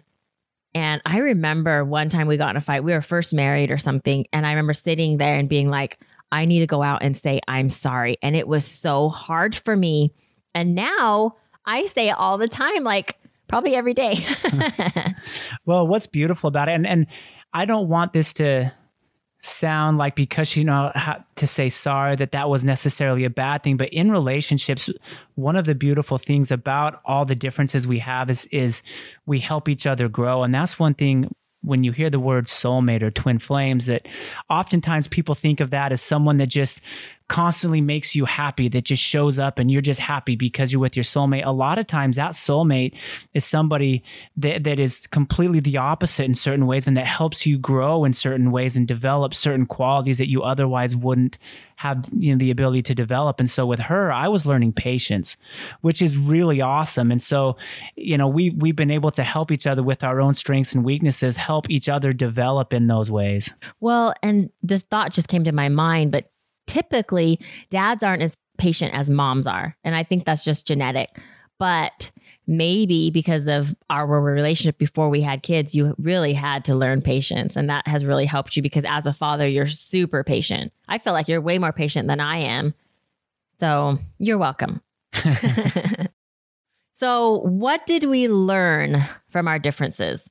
And 0.75 1.01
I 1.05 1.19
remember 1.19 1.85
one 1.85 2.09
time 2.09 2.27
we 2.27 2.37
got 2.37 2.49
in 2.49 2.57
a 2.57 2.61
fight. 2.61 2.83
We 2.83 2.93
were 2.93 3.01
first 3.01 3.33
married 3.33 3.71
or 3.71 3.77
something. 3.77 4.25
And 4.33 4.45
I 4.45 4.51
remember 4.51 4.73
sitting 4.73 5.17
there 5.17 5.35
and 5.35 5.47
being 5.47 5.69
like, 5.69 5.99
I 6.31 6.45
need 6.45 6.59
to 6.59 6.67
go 6.67 6.83
out 6.83 7.01
and 7.01 7.17
say, 7.17 7.39
I'm 7.47 7.69
sorry. 7.69 8.17
And 8.21 8.35
it 8.35 8.47
was 8.47 8.65
so 8.65 9.09
hard 9.09 9.55
for 9.55 9.75
me. 9.75 10.13
And 10.53 10.75
now 10.75 11.35
I 11.65 11.85
say 11.87 12.09
it 12.09 12.17
all 12.17 12.37
the 12.37 12.47
time, 12.47 12.83
like 12.83 13.18
probably 13.49 13.75
every 13.75 13.93
day. 13.93 14.25
well, 15.65 15.85
what's 15.87 16.07
beautiful 16.07 16.47
about 16.47 16.69
it, 16.69 16.73
and 16.73 16.87
and 16.87 17.07
I 17.53 17.65
don't 17.65 17.89
want 17.89 18.13
this 18.13 18.33
to 18.33 18.71
sound 19.41 19.97
like 19.97 20.15
because 20.15 20.55
you 20.55 20.65
know 20.65 20.91
how 20.95 21.23
to 21.35 21.47
say 21.47 21.69
sorry 21.69 22.15
that 22.15 22.33
that 22.33 22.49
was 22.49 22.65
necessarily 22.65 23.23
a 23.23 23.29
bad 23.29 23.63
thing 23.63 23.77
but 23.77 23.87
in 23.89 24.11
relationships 24.11 24.89
one 25.35 25.55
of 25.55 25.63
the 25.63 25.73
beautiful 25.73 26.17
things 26.17 26.51
about 26.51 26.99
all 27.05 27.23
the 27.23 27.35
differences 27.35 27.87
we 27.87 27.99
have 27.99 28.29
is 28.29 28.43
is 28.51 28.81
we 29.25 29.39
help 29.39 29.69
each 29.69 29.87
other 29.87 30.09
grow 30.09 30.43
and 30.43 30.53
that's 30.53 30.77
one 30.77 30.93
thing 30.93 31.33
when 31.61 31.85
you 31.85 31.93
hear 31.93 32.09
the 32.09 32.19
word 32.19 32.47
soulmate 32.47 33.01
or 33.01 33.11
twin 33.11 33.39
flames 33.39 33.85
that 33.85 34.07
oftentimes 34.49 35.07
people 35.07 35.35
think 35.35 35.61
of 35.61 35.69
that 35.69 35.93
as 35.93 36.01
someone 36.01 36.37
that 36.37 36.47
just 36.47 36.81
constantly 37.29 37.79
makes 37.79 38.15
you 38.15 38.25
happy 38.25 38.67
that 38.67 38.83
just 38.83 39.01
shows 39.01 39.39
up 39.39 39.59
and 39.59 39.71
you're 39.71 39.81
just 39.81 39.99
happy 39.99 40.35
because 40.35 40.73
you're 40.73 40.81
with 40.81 40.97
your 40.97 41.03
soulmate. 41.03 41.45
A 41.45 41.51
lot 41.51 41.77
of 41.77 41.87
times 41.87 42.17
that 42.17 42.31
soulmate 42.31 42.95
is 43.33 43.45
somebody 43.45 44.03
that, 44.35 44.63
that 44.65 44.79
is 44.79 45.07
completely 45.07 45.59
the 45.59 45.77
opposite 45.77 46.25
in 46.25 46.35
certain 46.35 46.65
ways 46.65 46.87
and 46.87 46.97
that 46.97 47.05
helps 47.05 47.45
you 47.45 47.57
grow 47.57 48.03
in 48.03 48.13
certain 48.13 48.51
ways 48.51 48.75
and 48.75 48.87
develop 48.87 49.33
certain 49.33 49.67
qualities 49.67 50.17
that 50.17 50.27
you 50.27 50.41
otherwise 50.41 50.95
wouldn't 50.95 51.37
have 51.77 52.09
you 52.17 52.33
know, 52.33 52.37
the 52.37 52.51
ability 52.51 52.81
to 52.81 52.95
develop. 52.95 53.39
And 53.39 53.49
so 53.49 53.65
with 53.65 53.79
her 53.79 54.11
i 54.11 54.27
was 54.27 54.45
learning 54.45 54.73
patience 54.73 55.37
which 55.81 56.01
is 56.01 56.17
really 56.17 56.61
awesome. 56.61 57.11
And 57.11 57.21
so 57.21 57.57
you 57.95 58.17
know 58.17 58.27
we 58.27 58.49
we've 58.49 58.75
been 58.75 58.91
able 58.91 59.11
to 59.11 59.23
help 59.23 59.51
each 59.51 59.67
other 59.67 59.83
with 59.83 60.03
our 60.03 60.19
own 60.19 60.33
strengths 60.33 60.73
and 60.73 60.83
weaknesses 60.83 61.35
help 61.35 61.69
each 61.69 61.87
other 61.87 62.11
develop 62.11 62.73
in 62.73 62.87
those 62.87 63.11
ways. 63.11 63.53
Well 63.79 64.15
and 64.23 64.49
this 64.63 64.81
thought 64.81 65.11
just 65.13 65.27
came 65.27 65.43
to 65.43 65.51
my 65.51 65.69
mind 65.69 66.11
but 66.11 66.31
typically 66.69 67.39
dads 67.71 68.03
aren't 68.03 68.21
as 68.21 68.37
patient 68.59 68.93
as 68.93 69.09
moms 69.09 69.47
are. 69.47 69.75
And 69.83 69.95
I 69.95 70.03
think 70.03 70.25
that's 70.25 70.43
just 70.43 70.67
genetic. 70.67 71.17
But 71.57 72.11
maybe 72.45 73.09
because 73.09 73.47
of 73.47 73.75
our 73.89 74.21
relationship 74.21 74.77
before 74.77 75.09
we 75.09 75.21
had 75.21 75.41
kids, 75.41 75.73
you 75.73 75.95
really 75.97 76.33
had 76.33 76.63
to 76.65 76.75
learn 76.75 77.01
patience. 77.01 77.55
And 77.55 77.69
that 77.69 77.87
has 77.87 78.05
really 78.05 78.25
helped 78.25 78.55
you 78.55 78.61
because 78.61 78.85
as 78.87 79.07
a 79.07 79.13
father, 79.13 79.47
you're 79.47 79.67
super 79.67 80.23
patient. 80.23 80.71
I 80.87 80.99
feel 80.99 81.13
like 81.13 81.27
you're 81.27 81.41
way 81.41 81.57
more 81.57 81.73
patient 81.73 82.07
than 82.07 82.19
I 82.19 82.37
am. 82.37 82.75
So 83.59 83.97
you're 84.19 84.37
welcome. 84.37 84.81
so, 86.93 87.39
what 87.39 87.85
did 87.87 88.03
we 88.05 88.29
learn 88.29 89.03
from 89.29 89.47
our 89.47 89.59
differences? 89.59 90.29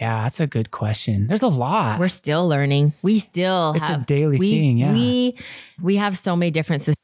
Yeah, 0.00 0.24
that's 0.24 0.40
a 0.40 0.46
good 0.46 0.70
question. 0.70 1.28
There's 1.28 1.42
a 1.42 1.48
lot. 1.48 2.00
We're 2.00 2.08
still 2.08 2.48
learning. 2.48 2.94
We 3.02 3.20
still 3.20 3.74
it's 3.76 3.86
have, 3.86 4.02
a 4.02 4.04
daily 4.04 4.38
we, 4.38 4.50
thing. 4.50 4.78
Yeah, 4.78 4.92
we 4.92 5.38
we 5.80 5.96
have 5.96 6.18
so 6.18 6.34
many 6.34 6.50
differences. 6.50 6.96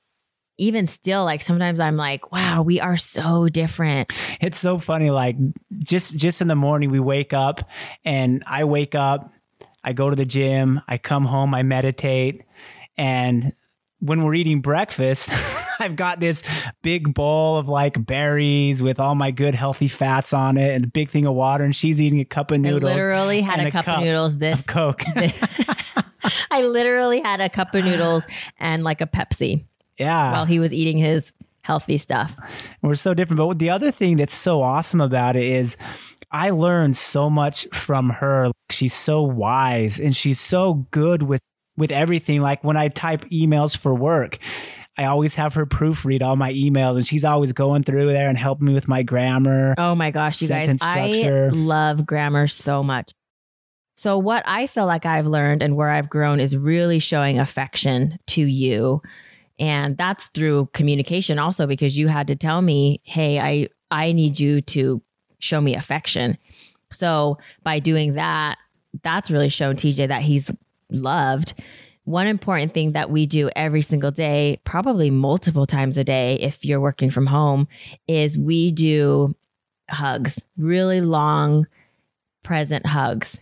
Even 0.58 0.88
still, 0.88 1.24
like 1.24 1.40
sometimes 1.40 1.80
I'm 1.80 1.96
like, 1.96 2.32
wow, 2.32 2.62
we 2.62 2.80
are 2.80 2.96
so 2.96 3.48
different. 3.48 4.12
It's 4.40 4.58
so 4.58 4.78
funny. 4.78 5.10
Like 5.10 5.36
just 5.78 6.16
just 6.16 6.42
in 6.42 6.48
the 6.48 6.56
morning, 6.56 6.90
we 6.90 7.00
wake 7.00 7.32
up, 7.32 7.68
and 8.04 8.42
I 8.46 8.64
wake 8.64 8.96
up, 8.96 9.32
I 9.84 9.92
go 9.92 10.10
to 10.10 10.16
the 10.16 10.26
gym, 10.26 10.80
I 10.88 10.98
come 10.98 11.24
home, 11.24 11.54
I 11.54 11.62
meditate, 11.62 12.42
and 12.98 13.54
when 14.00 14.24
we're 14.24 14.34
eating 14.34 14.60
breakfast. 14.60 15.30
I've 15.84 15.96
got 15.96 16.20
this 16.20 16.42
big 16.82 17.14
bowl 17.14 17.56
of 17.56 17.68
like 17.68 18.04
berries 18.04 18.82
with 18.82 19.00
all 19.00 19.14
my 19.14 19.30
good 19.30 19.54
healthy 19.54 19.88
fats 19.88 20.32
on 20.32 20.58
it 20.58 20.74
and 20.74 20.84
a 20.84 20.88
big 20.88 21.10
thing 21.10 21.26
of 21.26 21.34
water. 21.34 21.64
And 21.64 21.74
she's 21.74 22.00
eating 22.00 22.20
a 22.20 22.24
cup 22.24 22.50
of 22.50 22.60
noodles. 22.60 22.90
I 22.90 22.94
literally 22.94 23.40
had 23.40 23.60
a, 23.60 23.68
a, 23.68 23.70
cup, 23.70 23.86
cup 23.86 23.98
of 23.98 24.04
noodles. 24.04 24.38
This 24.38 24.62
Coke. 24.62 25.02
I 26.50 26.62
literally 26.64 27.20
had 27.20 27.40
a 27.40 27.48
cup 27.48 27.74
of 27.74 27.84
noodles 27.84 28.26
and 28.58 28.84
like 28.84 29.00
a 29.00 29.06
Pepsi. 29.06 29.64
Yeah. 29.98 30.32
While 30.32 30.44
he 30.44 30.58
was 30.58 30.72
eating 30.72 30.98
his 30.98 31.32
healthy 31.62 31.96
stuff. 31.96 32.34
We're 32.82 32.94
so 32.94 33.14
different. 33.14 33.38
But 33.38 33.58
the 33.58 33.70
other 33.70 33.90
thing 33.90 34.16
that's 34.16 34.34
so 34.34 34.62
awesome 34.62 35.00
about 35.00 35.36
it 35.36 35.44
is 35.44 35.76
I 36.30 36.50
learned 36.50 36.96
so 36.96 37.30
much 37.30 37.66
from 37.72 38.10
her. 38.10 38.50
She's 38.70 38.94
so 38.94 39.22
wise 39.22 39.98
and 39.98 40.14
she's 40.14 40.40
so 40.40 40.86
good 40.90 41.22
with 41.22 41.40
with 41.76 41.90
everything. 41.90 42.42
Like 42.42 42.62
when 42.62 42.76
I 42.76 42.88
type 42.88 43.24
emails 43.30 43.76
for 43.76 43.94
work, 43.94 44.38
I 45.00 45.06
always 45.06 45.34
have 45.36 45.54
her 45.54 45.64
proofread 45.64 46.20
all 46.20 46.36
my 46.36 46.52
emails, 46.52 46.96
and 46.96 47.06
she's 47.06 47.24
always 47.24 47.54
going 47.54 47.84
through 47.84 48.04
there 48.08 48.28
and 48.28 48.36
helping 48.36 48.66
me 48.66 48.74
with 48.74 48.86
my 48.86 49.02
grammar. 49.02 49.74
Oh 49.78 49.94
my 49.94 50.10
gosh, 50.10 50.42
you 50.42 50.48
guys! 50.48 50.68
Structure. 50.76 51.50
I 51.50 51.56
love 51.56 52.04
grammar 52.04 52.46
so 52.46 52.82
much. 52.82 53.12
So 53.96 54.18
what 54.18 54.42
I 54.44 54.66
feel 54.66 54.84
like 54.84 55.06
I've 55.06 55.26
learned 55.26 55.62
and 55.62 55.74
where 55.74 55.88
I've 55.88 56.10
grown 56.10 56.38
is 56.38 56.54
really 56.54 56.98
showing 56.98 57.38
affection 57.38 58.18
to 58.26 58.42
you. 58.42 59.00
And 59.58 59.96
that's 59.96 60.28
through 60.28 60.68
communication 60.74 61.38
also 61.38 61.66
because 61.66 61.96
you 61.96 62.08
had 62.08 62.26
to 62.28 62.36
tell 62.36 62.60
me, 62.60 63.00
"Hey, 63.02 63.40
I 63.40 63.68
I 63.90 64.12
need 64.12 64.38
you 64.38 64.60
to 64.60 65.00
show 65.38 65.62
me 65.62 65.74
affection." 65.74 66.36
So 66.92 67.38
by 67.62 67.78
doing 67.78 68.12
that, 68.14 68.58
that's 69.02 69.30
really 69.30 69.48
shown 69.48 69.76
TJ 69.76 70.08
that 70.08 70.20
he's 70.20 70.50
loved 70.90 71.54
one 72.10 72.26
important 72.26 72.74
thing 72.74 72.92
that 72.92 73.10
we 73.10 73.26
do 73.26 73.50
every 73.54 73.82
single 73.82 74.10
day, 74.10 74.60
probably 74.64 75.10
multiple 75.10 75.66
times 75.66 75.96
a 75.96 76.04
day 76.04 76.38
if 76.40 76.64
you're 76.64 76.80
working 76.80 77.10
from 77.10 77.26
home, 77.26 77.68
is 78.08 78.38
we 78.38 78.72
do 78.72 79.34
hugs, 79.88 80.40
really 80.56 81.00
long, 81.00 81.66
present 82.42 82.86
hugs. 82.86 83.38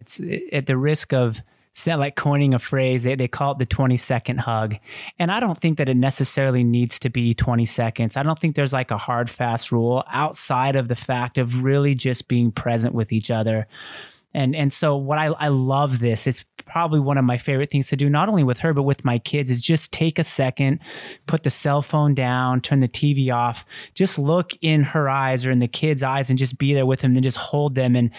It's 0.00 0.20
at 0.52 0.66
the 0.66 0.76
risk 0.76 1.12
of 1.12 1.40
sound 1.76 2.00
like 2.00 2.16
coining 2.16 2.54
a 2.54 2.58
phrase, 2.58 3.02
they, 3.02 3.14
they 3.14 3.28
call 3.28 3.52
it 3.52 3.58
the 3.58 3.66
20 3.66 3.96
second 3.98 4.38
hug. 4.38 4.76
And 5.18 5.30
I 5.30 5.40
don't 5.40 5.58
think 5.58 5.76
that 5.78 5.88
it 5.88 5.96
necessarily 5.96 6.64
needs 6.64 6.98
to 7.00 7.10
be 7.10 7.34
20 7.34 7.66
seconds. 7.66 8.16
I 8.16 8.22
don't 8.22 8.38
think 8.38 8.56
there's 8.56 8.72
like 8.72 8.90
a 8.90 8.98
hard, 8.98 9.28
fast 9.28 9.70
rule 9.70 10.02
outside 10.10 10.74
of 10.74 10.88
the 10.88 10.96
fact 10.96 11.36
of 11.36 11.62
really 11.62 11.94
just 11.94 12.28
being 12.28 12.50
present 12.50 12.94
with 12.94 13.12
each 13.12 13.30
other. 13.30 13.66
And 14.36 14.54
and 14.54 14.70
so 14.70 14.94
what 14.96 15.18
I 15.18 15.28
I 15.28 15.48
love 15.48 15.98
this. 15.98 16.26
It's 16.26 16.44
probably 16.66 17.00
one 17.00 17.16
of 17.16 17.24
my 17.24 17.38
favorite 17.38 17.70
things 17.70 17.88
to 17.88 17.96
do, 17.96 18.10
not 18.10 18.28
only 18.28 18.44
with 18.44 18.58
her 18.58 18.74
but 18.74 18.82
with 18.82 19.02
my 19.02 19.18
kids, 19.18 19.50
is 19.50 19.62
just 19.62 19.92
take 19.92 20.18
a 20.18 20.24
second, 20.24 20.80
put 21.26 21.42
the 21.42 21.50
cell 21.50 21.80
phone 21.80 22.14
down, 22.14 22.60
turn 22.60 22.80
the 22.80 22.88
TV 22.88 23.32
off, 23.32 23.64
just 23.94 24.18
look 24.18 24.52
in 24.60 24.82
her 24.82 25.08
eyes 25.08 25.46
or 25.46 25.50
in 25.50 25.58
the 25.58 25.66
kids' 25.66 26.02
eyes, 26.02 26.28
and 26.28 26.38
just 26.38 26.58
be 26.58 26.74
there 26.74 26.84
with 26.84 27.00
them, 27.00 27.14
and 27.14 27.24
just 27.24 27.38
hold 27.38 27.74
them. 27.74 27.96
And 27.96 28.10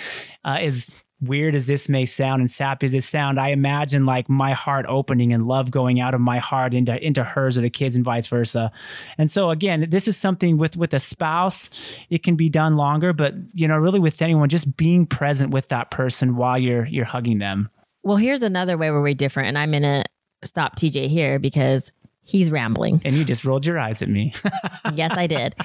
uh, 0.43 0.57
is 0.59 0.99
weird 1.21 1.55
as 1.55 1.67
this 1.67 1.89
may 1.89 2.05
sound 2.05 2.41
and 2.41 2.51
sappy 2.51 2.85
as 2.85 2.93
it 2.93 3.03
sound, 3.03 3.39
I 3.39 3.49
imagine 3.49 4.05
like 4.05 4.29
my 4.29 4.53
heart 4.53 4.85
opening 4.87 5.33
and 5.33 5.47
love 5.47 5.71
going 5.71 5.99
out 5.99 6.13
of 6.13 6.21
my 6.21 6.37
heart 6.39 6.73
into 6.73 7.03
into 7.03 7.23
hers 7.23 7.57
or 7.57 7.61
the 7.61 7.69
kids 7.69 7.95
and 7.95 8.05
vice 8.05 8.27
versa. 8.27 8.71
And 9.17 9.29
so 9.29 9.49
again, 9.49 9.87
this 9.89 10.07
is 10.07 10.17
something 10.17 10.57
with 10.57 10.77
with 10.77 10.93
a 10.93 10.99
spouse, 10.99 11.69
it 12.09 12.23
can 12.23 12.35
be 12.35 12.49
done 12.49 12.75
longer, 12.75 13.13
but 13.13 13.33
you 13.53 13.67
know, 13.67 13.77
really 13.77 13.99
with 13.99 14.21
anyone, 14.21 14.49
just 14.49 14.77
being 14.77 15.05
present 15.05 15.51
with 15.51 15.69
that 15.69 15.91
person 15.91 16.35
while 16.35 16.57
you're 16.57 16.85
you're 16.85 17.05
hugging 17.05 17.39
them. 17.39 17.69
Well, 18.03 18.17
here's 18.17 18.43
another 18.43 18.77
way 18.77 18.91
where 18.91 19.01
we're 19.01 19.13
different, 19.13 19.49
and 19.49 19.57
I'm 19.57 19.71
gonna 19.71 20.03
stop 20.43 20.75
TJ 20.75 21.07
here 21.07 21.39
because 21.39 21.91
he's 22.21 22.51
rambling. 22.51 23.01
And 23.03 23.15
you 23.15 23.25
just 23.25 23.43
rolled 23.43 23.65
your 23.65 23.79
eyes 23.79 24.01
at 24.01 24.09
me. 24.09 24.33
yes, 24.93 25.11
I 25.15 25.27
did. 25.27 25.55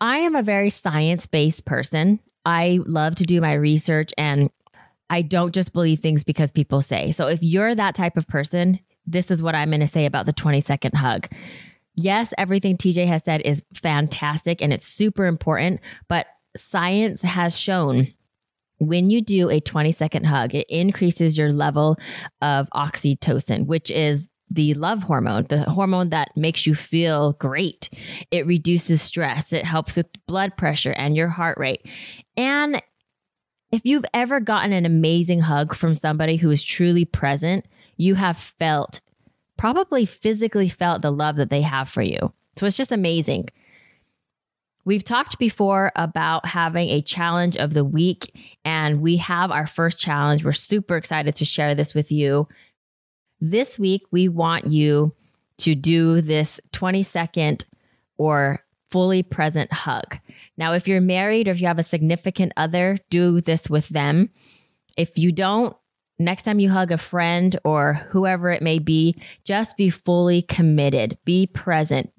I 0.00 0.18
am 0.18 0.36
a 0.36 0.42
very 0.42 0.70
science 0.70 1.26
based 1.26 1.64
person. 1.64 2.20
I 2.46 2.80
love 2.86 3.16
to 3.16 3.24
do 3.24 3.40
my 3.40 3.52
research 3.52 4.12
and 4.16 4.50
I 5.10 5.22
don't 5.22 5.54
just 5.54 5.72
believe 5.72 6.00
things 6.00 6.24
because 6.24 6.50
people 6.50 6.80
say. 6.80 7.12
So 7.12 7.26
if 7.26 7.42
you're 7.42 7.74
that 7.74 7.94
type 7.94 8.16
of 8.16 8.26
person, 8.26 8.78
this 9.06 9.30
is 9.30 9.42
what 9.42 9.54
I'm 9.54 9.70
going 9.70 9.80
to 9.80 9.86
say 9.86 10.06
about 10.06 10.26
the 10.26 10.32
20 10.32 10.60
second 10.60 10.94
hug. 10.94 11.28
Yes, 11.96 12.32
everything 12.38 12.76
TJ 12.76 13.06
has 13.08 13.24
said 13.24 13.42
is 13.44 13.62
fantastic 13.74 14.62
and 14.62 14.72
it's 14.72 14.86
super 14.86 15.26
important, 15.26 15.80
but 16.08 16.26
science 16.56 17.22
has 17.22 17.58
shown 17.58 18.08
when 18.78 19.10
you 19.10 19.20
do 19.20 19.50
a 19.50 19.60
20 19.60 19.92
second 19.92 20.24
hug, 20.24 20.54
it 20.54 20.66
increases 20.70 21.36
your 21.36 21.52
level 21.52 21.98
of 22.40 22.66
oxytocin, 22.70 23.66
which 23.66 23.90
is 23.90 24.26
the 24.48 24.74
love 24.74 25.02
hormone, 25.02 25.46
the 25.48 25.62
hormone 25.64 26.08
that 26.10 26.36
makes 26.36 26.66
you 26.66 26.74
feel 26.74 27.34
great. 27.34 27.90
It 28.30 28.46
reduces 28.46 29.02
stress, 29.02 29.52
it 29.52 29.64
helps 29.64 29.96
with 29.96 30.06
blood 30.26 30.56
pressure 30.56 30.92
and 30.92 31.14
your 31.14 31.28
heart 31.28 31.58
rate. 31.58 31.86
And 32.36 32.82
if 33.72 33.82
you've 33.84 34.04
ever 34.12 34.40
gotten 34.40 34.72
an 34.72 34.86
amazing 34.86 35.40
hug 35.40 35.74
from 35.74 35.94
somebody 35.94 36.36
who 36.36 36.50
is 36.50 36.62
truly 36.62 37.04
present, 37.04 37.66
you 37.96 38.14
have 38.16 38.36
felt, 38.36 39.00
probably 39.56 40.06
physically 40.06 40.68
felt 40.68 41.02
the 41.02 41.12
love 41.12 41.36
that 41.36 41.50
they 41.50 41.62
have 41.62 41.88
for 41.88 42.02
you. 42.02 42.32
So 42.56 42.66
it's 42.66 42.76
just 42.76 42.92
amazing. 42.92 43.48
We've 44.84 45.04
talked 45.04 45.38
before 45.38 45.92
about 45.94 46.46
having 46.46 46.88
a 46.88 47.02
challenge 47.02 47.56
of 47.56 47.74
the 47.74 47.84
week, 47.84 48.58
and 48.64 49.00
we 49.00 49.18
have 49.18 49.50
our 49.50 49.66
first 49.66 49.98
challenge. 49.98 50.44
We're 50.44 50.52
super 50.52 50.96
excited 50.96 51.36
to 51.36 51.44
share 51.44 51.74
this 51.74 51.94
with 51.94 52.10
you. 52.10 52.48
This 53.40 53.78
week, 53.78 54.02
we 54.10 54.28
want 54.28 54.66
you 54.66 55.14
to 55.58 55.74
do 55.74 56.20
this 56.22 56.60
20 56.72 57.02
second 57.02 57.66
or 58.16 58.64
fully 58.90 59.22
present 59.22 59.72
hug. 59.72 60.18
Now, 60.56 60.72
if 60.72 60.88
you're 60.88 61.00
married 61.00 61.48
or 61.48 61.52
if 61.52 61.60
you 61.60 61.66
have 61.66 61.78
a 61.78 61.84
significant 61.84 62.52
other, 62.56 62.98
do 63.10 63.40
this 63.40 63.70
with 63.70 63.88
them. 63.88 64.30
If 64.96 65.16
you 65.16 65.32
don't, 65.32 65.76
next 66.18 66.42
time 66.42 66.58
you 66.58 66.70
hug 66.70 66.92
a 66.92 66.98
friend 66.98 67.58
or 67.64 67.94
whoever 68.10 68.50
it 68.50 68.62
may 68.62 68.78
be, 68.78 69.16
just 69.44 69.76
be 69.76 69.90
fully 69.90 70.42
committed, 70.42 71.18
be 71.24 71.46
present, 71.46 72.12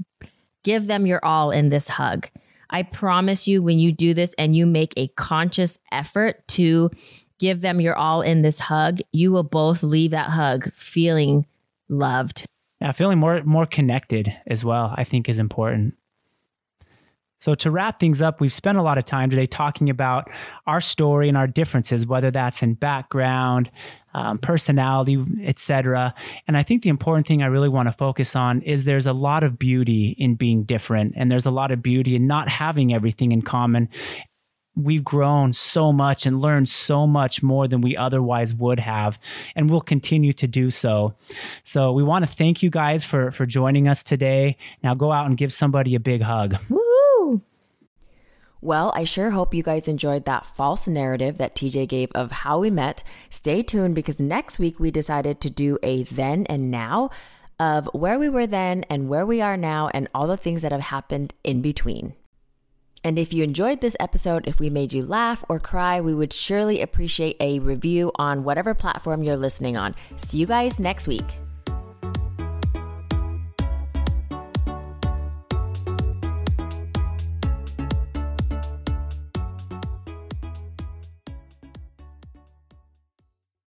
give 0.64 0.88
them 0.88 1.06
your 1.06 1.24
all 1.24 1.52
in 1.52 1.70
this 1.70 1.88
hug. 1.88 2.28
I 2.70 2.84
promise 2.84 3.48
you, 3.48 3.62
when 3.62 3.80
you 3.80 3.92
do 3.92 4.14
this 4.14 4.34
and 4.38 4.56
you 4.56 4.66
make 4.66 4.94
a 4.96 5.10
conscious 5.10 5.78
effort 5.92 6.48
to 6.50 6.90
give 7.38 7.62
them 7.62 7.82
your 7.82 7.98
all 7.98 8.22
in 8.22 8.44
this 8.44 8.60
hug, 8.60 9.00
you 9.12 9.32
will 9.32 9.44
both 9.44 9.84
leave 9.84 10.12
that 10.12 10.30
hug 10.30 10.72
feeling 10.74 11.46
loved. 11.90 12.46
Yeah, 12.80 12.94
feeling 12.94 13.20
more 13.20 13.44
more 13.44 13.66
connected 13.66 14.36
as 14.48 14.64
well, 14.64 14.96
I 14.98 15.04
think 15.04 15.28
is 15.28 15.38
important. 15.38 15.96
So, 17.42 17.56
to 17.56 17.72
wrap 17.72 18.00
things 18.00 18.22
up, 18.22 18.40
we've 18.40 18.54
spent 18.54 18.78
a 18.78 18.84
lot 18.84 19.00
of 19.00 19.06
time 19.06 19.32
today 19.32 19.48
talking 19.48 19.90
about 19.90 20.30
our 20.68 20.80
story 20.80 21.28
and 21.28 21.36
our 21.36 21.48
differences, 21.48 22.06
whether 22.06 22.30
that's 22.30 22.62
in 22.62 22.76
background, 22.76 23.72
um, 24.14 24.38
personality, 24.38 25.26
etc. 25.44 26.14
And 26.48 26.56
I 26.56 26.62
think 26.62 26.84
the 26.84 26.90
important 26.90 27.26
thing 27.26 27.42
I 27.42 27.48
really 27.48 27.68
want 27.68 27.88
to 27.88 27.94
focus 27.94 28.36
on 28.36 28.62
is 28.62 28.86
there's 28.86 29.08
a 29.08 29.14
lot 29.14 29.44
of 29.44 29.58
beauty 29.58 30.16
in 30.20 30.36
being 30.36 30.66
different, 30.66 31.16
and 31.18 31.32
there's 31.32 31.48
a 31.48 31.52
lot 31.52 31.72
of 31.72 31.82
beauty 31.82 32.16
in 32.16 32.28
not 32.28 32.48
having 32.48 32.94
everything 32.94 33.32
in 33.32 33.42
common 33.42 33.90
we've 34.76 35.04
grown 35.04 35.52
so 35.52 35.92
much 35.92 36.26
and 36.26 36.40
learned 36.40 36.70
so 36.70 37.06
much 37.06 37.44
more 37.44 37.68
than 37.68 37.82
we 37.82 37.98
otherwise 37.98 38.56
would 38.56 38.80
have 38.80 39.20
and 39.54 39.70
we'll 39.70 39.82
continue 39.82 40.32
to 40.32 40.48
do 40.48 40.70
so 40.72 41.14
so 41.66 41.92
we 41.92 42.02
want 42.02 42.24
to 42.24 42.32
thank 42.32 42.64
you 42.64 42.70
guys 42.70 43.04
for 43.04 43.32
for 43.32 43.46
joining 43.46 43.90
us 43.90 44.02
today 44.02 44.56
now 44.82 44.94
go 44.94 45.12
out 45.12 45.26
and 45.26 45.36
give 45.36 45.52
somebody 45.52 45.94
a 45.94 46.00
big 46.00 46.22
hug 46.22 46.56
Woo! 46.70 46.81
Well, 48.62 48.92
I 48.96 49.04
sure 49.04 49.32
hope 49.32 49.54
you 49.54 49.64
guys 49.64 49.88
enjoyed 49.88 50.26
that 50.26 50.46
false 50.46 50.88
narrative 50.88 51.38
that 51.40 51.56
TJ 51.56 51.88
gave 51.90 52.12
of 52.14 52.32
how 52.32 52.60
we 52.60 52.70
met. 52.70 53.04
Stay 53.30 53.64
tuned 53.64 53.96
because 53.96 54.20
next 54.20 54.60
week 54.60 54.80
we 54.80 54.92
decided 54.92 55.42
to 55.42 55.50
do 55.50 55.80
a 55.82 56.04
then 56.04 56.46
and 56.46 56.70
now 56.70 57.10
of 57.60 57.90
where 57.94 58.20
we 58.20 58.30
were 58.30 58.48
then 58.48 58.84
and 58.90 59.10
where 59.10 59.26
we 59.26 59.42
are 59.42 59.58
now 59.58 59.90
and 59.94 60.08
all 60.14 60.28
the 60.28 60.38
things 60.38 60.62
that 60.62 60.72
have 60.72 60.82
happened 60.82 61.34
in 61.44 61.62
between. 61.62 62.14
And 63.04 63.18
if 63.18 63.34
you 63.34 63.44
enjoyed 63.44 63.82
this 63.82 63.96
episode, 64.00 64.48
if 64.48 64.60
we 64.60 64.70
made 64.70 64.94
you 64.94 65.04
laugh 65.04 65.44
or 65.50 65.60
cry, 65.60 66.00
we 66.00 66.14
would 66.14 66.32
surely 66.32 66.82
appreciate 66.82 67.38
a 67.40 67.60
review 67.60 68.12
on 68.16 68.44
whatever 68.44 68.76
platform 68.76 69.24
you're 69.24 69.38
listening 69.38 69.76
on. 69.76 69.94
See 70.18 70.38
you 70.38 70.46
guys 70.46 70.80
next 70.80 71.08
week. 71.08 71.26